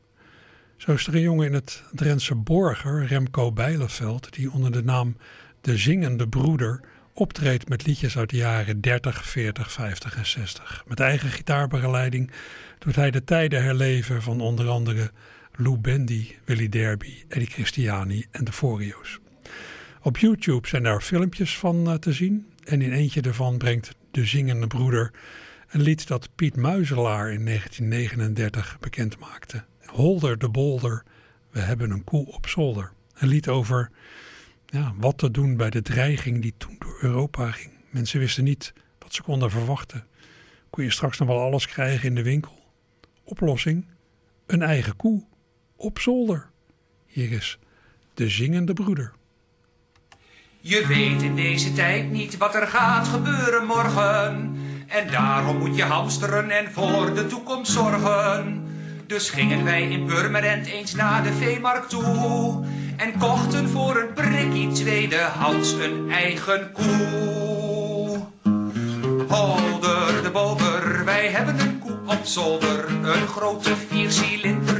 Zo 0.79 0.93
is 0.93 1.07
er 1.07 1.15
een 1.15 1.21
jongen 1.21 1.47
in 1.47 1.55
het 1.55 1.83
Drentse 1.93 2.35
Borger, 2.35 3.07
Remco 3.07 3.53
Bijleveld, 3.53 4.33
die 4.33 4.53
onder 4.53 4.73
de 4.73 4.85
naam 4.85 5.17
De 5.61 5.77
Zingende 5.77 6.29
Broeder 6.29 6.81
optreedt 7.13 7.69
met 7.69 7.87
liedjes 7.87 8.19
uit 8.19 8.31
de 8.31 8.37
jaren 8.37 8.81
30, 8.81 9.25
40, 9.25 9.73
50 9.73 10.17
en 10.17 10.27
60. 10.27 10.85
Met 10.87 11.01
eigen 11.01 11.31
gitaarbegeleiding 11.31 12.31
doet 12.79 12.97
hij 12.97 13.11
de 13.11 13.25
tijden 13.25 13.63
herleven 13.63 14.23
van 14.23 14.41
onder 14.41 14.69
andere 14.69 15.11
Lou 15.57 15.77
Bendy, 15.77 16.35
Willy 16.45 16.69
Derby, 16.69 17.25
Eddie 17.29 17.51
Christiani 17.51 18.25
en 18.31 18.45
de 18.45 18.53
Forio's. 18.53 19.19
Op 20.03 20.19
YouTube 20.19 20.69
zijn 20.69 20.83
daar 20.83 21.01
filmpjes 21.01 21.59
van 21.59 21.89
eh, 21.89 21.95
te 21.95 22.13
zien 22.13 22.47
en 22.65 22.83
in 22.83 22.93
eentje 22.93 23.23
daarvan 23.23 23.59
brengt 23.59 23.95
De 24.11 24.25
Zingende 24.25 24.67
Broeder 24.67 25.11
een 25.69 25.81
lied 25.81 26.07
dat 26.07 26.29
Piet 26.35 26.57
Muizelaar 26.57 27.33
in 27.33 27.45
1939 27.45 28.77
bekend 28.81 29.19
maakte. 29.19 29.65
Holder 29.91 30.39
de 30.39 30.49
Bolder, 30.49 31.03
we 31.51 31.61
hebben 31.61 31.91
een 31.91 32.05
koe 32.05 32.27
op 32.27 32.47
zolder. 32.47 32.93
Een 33.15 33.29
lied 33.29 33.49
over 33.49 33.91
ja, 34.67 34.95
wat 34.97 35.19
te 35.19 35.31
doen 35.31 35.57
bij 35.57 35.71
de 35.71 35.83
dreiging 35.83 36.43
die 36.43 36.55
toen 36.57 36.77
door 36.79 36.99
Europa 37.01 37.51
ging. 37.51 37.73
Mensen 37.91 38.21
wisten 38.21 38.45
niet 38.45 38.73
wat 38.99 39.15
ze 39.15 39.23
konden 39.23 39.51
verwachten. 39.51 40.07
Kon 40.71 40.85
je 40.85 40.91
straks 40.91 41.19
nog 41.19 41.29
wel 41.29 41.41
alles 41.41 41.67
krijgen 41.67 42.09
in 42.09 42.15
de 42.15 42.23
winkel? 42.23 42.59
Oplossing? 43.25 43.87
Een 44.47 44.63
eigen 44.63 44.97
koe 44.97 45.25
op 45.77 45.99
zolder. 45.99 46.51
Hier 47.07 47.33
is 47.33 47.59
de 48.15 48.29
zingende 48.29 48.73
broeder. 48.73 49.13
Je 50.61 50.87
weet 50.87 51.23
in 51.23 51.37
deze 51.37 51.73
tijd 51.73 52.11
niet 52.11 52.37
wat 52.37 52.55
er 52.55 52.67
gaat 52.67 53.09
gebeuren 53.09 53.67
morgen. 53.67 54.57
En 54.87 55.11
daarom 55.11 55.59
moet 55.59 55.77
je 55.77 55.83
hamsteren 55.83 56.51
en 56.51 56.73
voor 56.73 57.15
de 57.15 57.27
toekomst 57.27 57.73
zorgen. 57.73 58.68
Dus 59.09 59.31
gingen 59.31 59.65
wij 59.65 59.83
in 59.83 60.05
Purmerend 60.05 60.67
eens 60.67 60.95
naar 60.95 61.23
de 61.23 61.33
veemarkt 61.33 61.91
toe. 61.91 62.65
En 62.97 63.19
kochten 63.19 63.69
voor 63.69 63.97
een 63.97 64.13
prikkie 64.13 64.73
tweedehands 64.73 65.73
een 65.73 66.11
eigen 66.11 66.73
koe. 66.73 68.21
Holder 69.29 70.23
de 70.23 70.31
bolder, 70.33 71.05
wij 71.05 71.29
hebben 71.29 71.61
een 71.61 71.79
koe 71.79 71.99
op 72.07 72.21
zolder. 72.23 72.89
Een 72.89 73.27
grote 73.29 73.77
viercilinder 73.77 74.78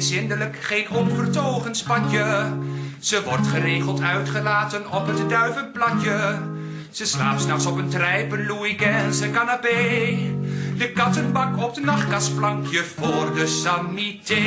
zindelijk, 0.00 0.56
geen 0.60 0.90
onvertogen 0.90 1.74
spatje. 1.74 2.52
Ze 3.00 3.22
wordt 3.22 3.46
geregeld 3.46 4.00
uitgelaten 4.00 4.92
op 4.92 5.06
het 5.06 5.28
duivenplatje. 5.28 6.38
Ze 6.90 7.06
slaapt 7.06 7.40
s'nachts 7.40 7.66
op 7.66 7.76
een 7.76 7.88
trijpen 7.88 8.46
Louis 8.46 8.76
canapé. 9.32 10.16
De 10.78 10.92
kattenbak 10.94 11.62
op 11.62 11.74
de 11.74 11.80
nachtkastplankje 11.80 12.84
voor 12.84 13.34
de 13.34 13.46
sanité. 13.46 14.40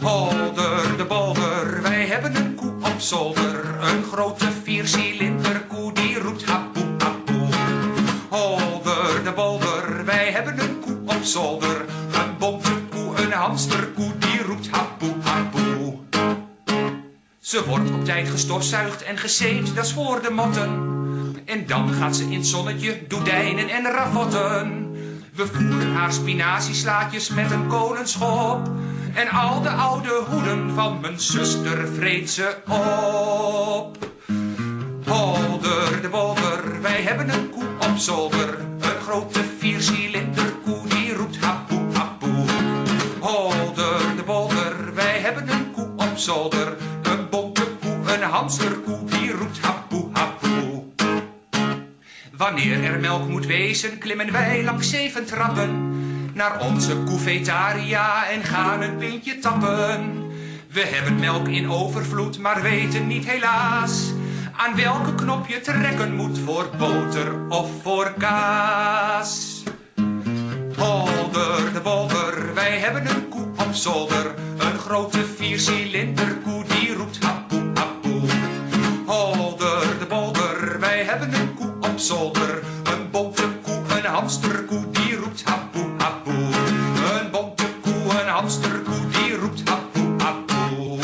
Holder 0.00 0.96
de 0.96 1.04
bolder, 1.08 1.82
wij 1.82 2.06
hebben 2.06 2.36
een 2.36 2.54
koe 2.54 2.72
op 2.72 2.94
zolder. 2.96 3.64
Een 3.80 4.04
grote 4.12 4.48
viercilinder 4.62 5.60
koe 5.68 5.92
die 5.92 6.18
roept 6.18 6.44
hapoe 6.44 6.88
hapoe. 6.98 7.48
Holder 8.28 9.24
de 9.24 9.32
bolder, 9.32 10.04
wij 10.04 10.30
hebben 10.30 10.60
een 10.60 10.80
koe 10.80 10.98
op 11.04 11.22
zolder. 11.22 11.69
Hamsterkoe 13.40 14.18
die 14.18 14.42
roept 14.42 14.70
hapoe 14.70 15.14
hapoe. 15.22 15.98
Ze 17.38 17.64
wordt 17.66 17.90
op 17.90 18.04
tijd 18.04 18.28
gestofzuigd 18.28 19.02
en 19.02 19.18
gezeemd, 19.18 19.74
dat 19.74 19.84
is 19.84 19.92
voor 19.92 20.22
de 20.22 20.30
motten. 20.30 20.70
En 21.44 21.66
dan 21.66 21.92
gaat 21.92 22.16
ze 22.16 22.22
in 22.22 22.32
het 22.32 22.46
zonnetje 22.46 23.00
doedijnen 23.08 23.68
en 23.68 23.82
ravotten. 23.82 24.90
We 25.34 25.46
voeren 25.46 25.92
haar 25.92 26.12
spinazieslaatjes 26.12 27.28
met 27.28 27.50
een 27.50 27.66
kolenschop. 27.66 28.70
En 29.14 29.28
al 29.28 29.62
de 29.62 29.70
oude 29.70 30.22
hoeden 30.30 30.74
van 30.74 31.00
mijn 31.00 31.20
zuster 31.20 31.88
vreet 31.88 32.30
ze 32.30 32.56
op. 32.66 34.08
Holder 35.06 36.02
de 36.02 36.08
bolder, 36.10 36.80
wij 36.82 37.02
hebben 37.02 37.28
een 37.28 37.50
koe 37.50 37.64
op 37.90 37.96
zolder. 37.96 38.58
Een 38.80 39.00
grote 39.02 39.44
viercilinder 39.58 40.49
Holder 43.30 44.16
de 44.16 44.22
bolder, 44.26 44.94
wij 44.94 45.18
hebben 45.18 45.48
een 45.48 45.70
koe 45.72 45.88
op 45.96 46.12
zolder. 46.16 46.76
Een 47.02 47.28
bonte 47.28 47.66
koe, 47.80 48.14
een 48.14 48.22
hamsterkoe 48.22 49.04
die 49.04 49.32
roept 49.32 49.60
hapoe 49.60 50.08
hapoe. 50.12 50.82
Wanneer 52.32 52.84
er 52.84 53.00
melk 53.00 53.28
moet 53.28 53.46
wezen, 53.46 53.98
klimmen 53.98 54.32
wij 54.32 54.64
langs 54.64 54.90
zeven 54.90 55.26
trappen 55.26 55.92
naar 56.34 56.60
onze 56.60 56.96
koevetaria 56.96 58.30
en 58.30 58.42
gaan 58.44 58.82
een 58.82 58.96
pintje 58.96 59.38
tappen. 59.38 60.30
We 60.70 60.80
hebben 60.80 61.18
melk 61.18 61.48
in 61.48 61.70
overvloed, 61.70 62.38
maar 62.38 62.62
weten 62.62 63.06
niet 63.06 63.26
helaas 63.26 64.12
aan 64.56 64.76
welke 64.76 65.14
knop 65.14 65.46
je 65.46 65.60
trekken 65.60 66.14
moet 66.14 66.38
voor 66.38 66.70
boter 66.78 67.48
of 67.48 67.70
voor 67.82 68.14
kaas. 68.18 69.49
Holder 70.80 71.72
de 71.72 71.80
bolder, 71.82 72.54
wij 72.54 72.78
hebben 72.78 73.06
een 73.06 73.28
koe 73.28 73.46
op 73.66 73.72
zolder. 73.72 74.34
Een 74.58 74.78
grote 74.78 75.24
viercilinder 75.24 76.36
koe 76.44 76.64
die 76.64 76.94
roept 76.94 77.18
hapoe 77.24 77.70
hapoe. 77.74 78.20
Holder 79.06 79.98
de 79.98 80.06
bolder, 80.08 80.80
wij 80.80 81.04
hebben 81.04 81.34
een 81.34 81.54
koe 81.54 81.72
op 81.80 81.98
zolder. 81.98 82.62
Een 82.84 83.10
bonte 83.10 83.48
koe, 83.62 83.82
een 83.98 84.04
hamsterkoe 84.04 84.90
die 84.90 85.16
roept 85.16 85.44
hapoe 85.44 85.90
hapoe. 85.98 86.48
Een 87.20 87.30
bonte 87.30 87.66
koe, 87.80 88.20
een 88.20 88.28
hamsterkoe 88.28 89.08
die 89.08 89.36
roept 89.36 89.68
hapoe 89.68 90.22
hapoe. 90.22 90.98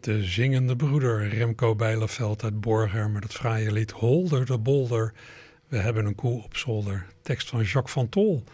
De 0.00 0.22
zingende 0.22 0.76
broeder 0.76 1.28
Remco 1.28 1.74
Bijleveld 1.74 2.42
uit 2.42 2.60
Borger 2.60 3.10
met 3.10 3.22
het 3.22 3.32
fraaie 3.32 3.72
lied 3.72 3.90
Holder 3.90 4.46
de 4.46 4.58
Bolder. 4.58 5.12
We 5.70 5.78
hebben 5.78 6.06
een 6.06 6.14
koe 6.14 6.42
op 6.42 6.56
zolder. 6.56 7.06
Tekst 7.22 7.48
van 7.48 7.62
Jacques 7.62 7.92
van 7.92 8.08
Tol, 8.08 8.44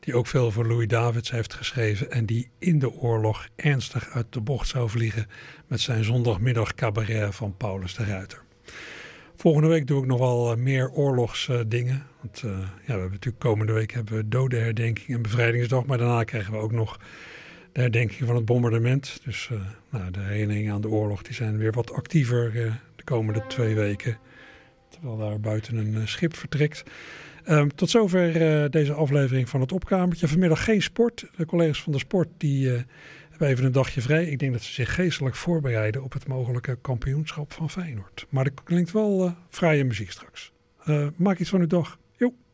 die 0.00 0.14
ook 0.14 0.26
veel 0.26 0.50
voor 0.50 0.66
Louis 0.66 0.88
Davids 0.88 1.30
heeft 1.30 1.54
geschreven 1.54 2.10
en 2.10 2.26
die 2.26 2.50
in 2.58 2.78
de 2.78 2.92
oorlog 2.92 3.48
ernstig 3.56 4.10
uit 4.10 4.26
de 4.32 4.40
bocht 4.40 4.68
zou 4.68 4.90
vliegen 4.90 5.26
met 5.66 5.80
zijn 5.80 6.04
zondagmiddag 6.04 6.74
cabaret 6.74 7.34
van 7.34 7.56
Paulus 7.56 7.94
de 7.94 8.04
Ruiter. 8.04 8.42
Volgende 9.36 9.68
week 9.68 9.86
doe 9.86 10.02
ik 10.02 10.08
nog 10.08 10.18
wel 10.18 10.52
eh, 10.52 10.56
meer 10.56 10.90
oorlogsdingen. 10.90 12.06
Want 12.20 12.42
uh, 12.42 12.50
ja, 12.60 12.66
we 12.84 12.92
hebben 12.92 13.10
natuurlijk 13.10 13.44
komende 13.44 13.72
week 13.72 13.92
hebben 13.92 14.16
we 14.16 14.28
dodenherdenking 14.28 15.08
en 15.16 15.22
bevrijdingsdag. 15.22 15.86
Maar 15.86 15.98
daarna 15.98 16.24
krijgen 16.24 16.52
we 16.52 16.58
ook 16.58 16.72
nog 16.72 16.98
de 17.72 17.80
herdenking 17.80 18.26
van 18.26 18.36
het 18.36 18.44
bombardement. 18.44 19.20
Dus 19.24 19.50
nou, 19.90 20.10
de 20.10 20.20
herinneringen 20.20 20.72
aan 20.72 20.80
de 20.80 20.88
oorlog 20.88 21.22
die 21.22 21.34
zijn 21.34 21.58
weer 21.58 21.72
wat 21.72 21.92
actiever 21.92 22.52
de 22.96 23.04
komende 23.04 23.46
twee 23.46 23.74
weken. 23.74 24.18
Terwijl 25.00 25.18
daar 25.18 25.40
buiten 25.40 25.76
een 25.76 26.08
schip 26.08 26.36
vertrekt. 26.36 26.82
Um, 27.48 27.74
tot 27.74 27.90
zover 27.90 28.70
deze 28.70 28.92
aflevering 28.92 29.48
van 29.48 29.60
het 29.60 29.72
opkamertje. 29.72 30.28
Vanmiddag 30.28 30.64
geen 30.64 30.82
sport. 30.82 31.26
De 31.36 31.46
collega's 31.46 31.82
van 31.82 31.92
de 31.92 31.98
sport 31.98 32.28
die 32.36 32.68
hebben 33.30 33.48
even 33.48 33.64
een 33.64 33.72
dagje 33.72 34.00
vrij. 34.00 34.24
Ik 34.24 34.38
denk 34.38 34.52
dat 34.52 34.62
ze 34.62 34.72
zich 34.72 34.94
geestelijk 34.94 35.34
voorbereiden 35.34 36.02
op 36.02 36.12
het 36.12 36.26
mogelijke 36.26 36.78
kampioenschap 36.80 37.52
van 37.52 37.70
Feyenoord. 37.70 38.26
Maar 38.28 38.44
er 38.44 38.52
klinkt 38.64 38.92
wel 38.92 39.34
fraaie 39.48 39.84
muziek 39.84 40.10
straks. 40.10 40.52
maak 41.16 41.38
iets 41.38 41.50
van 41.50 41.60
uw 41.60 41.66
dag. 41.66 41.98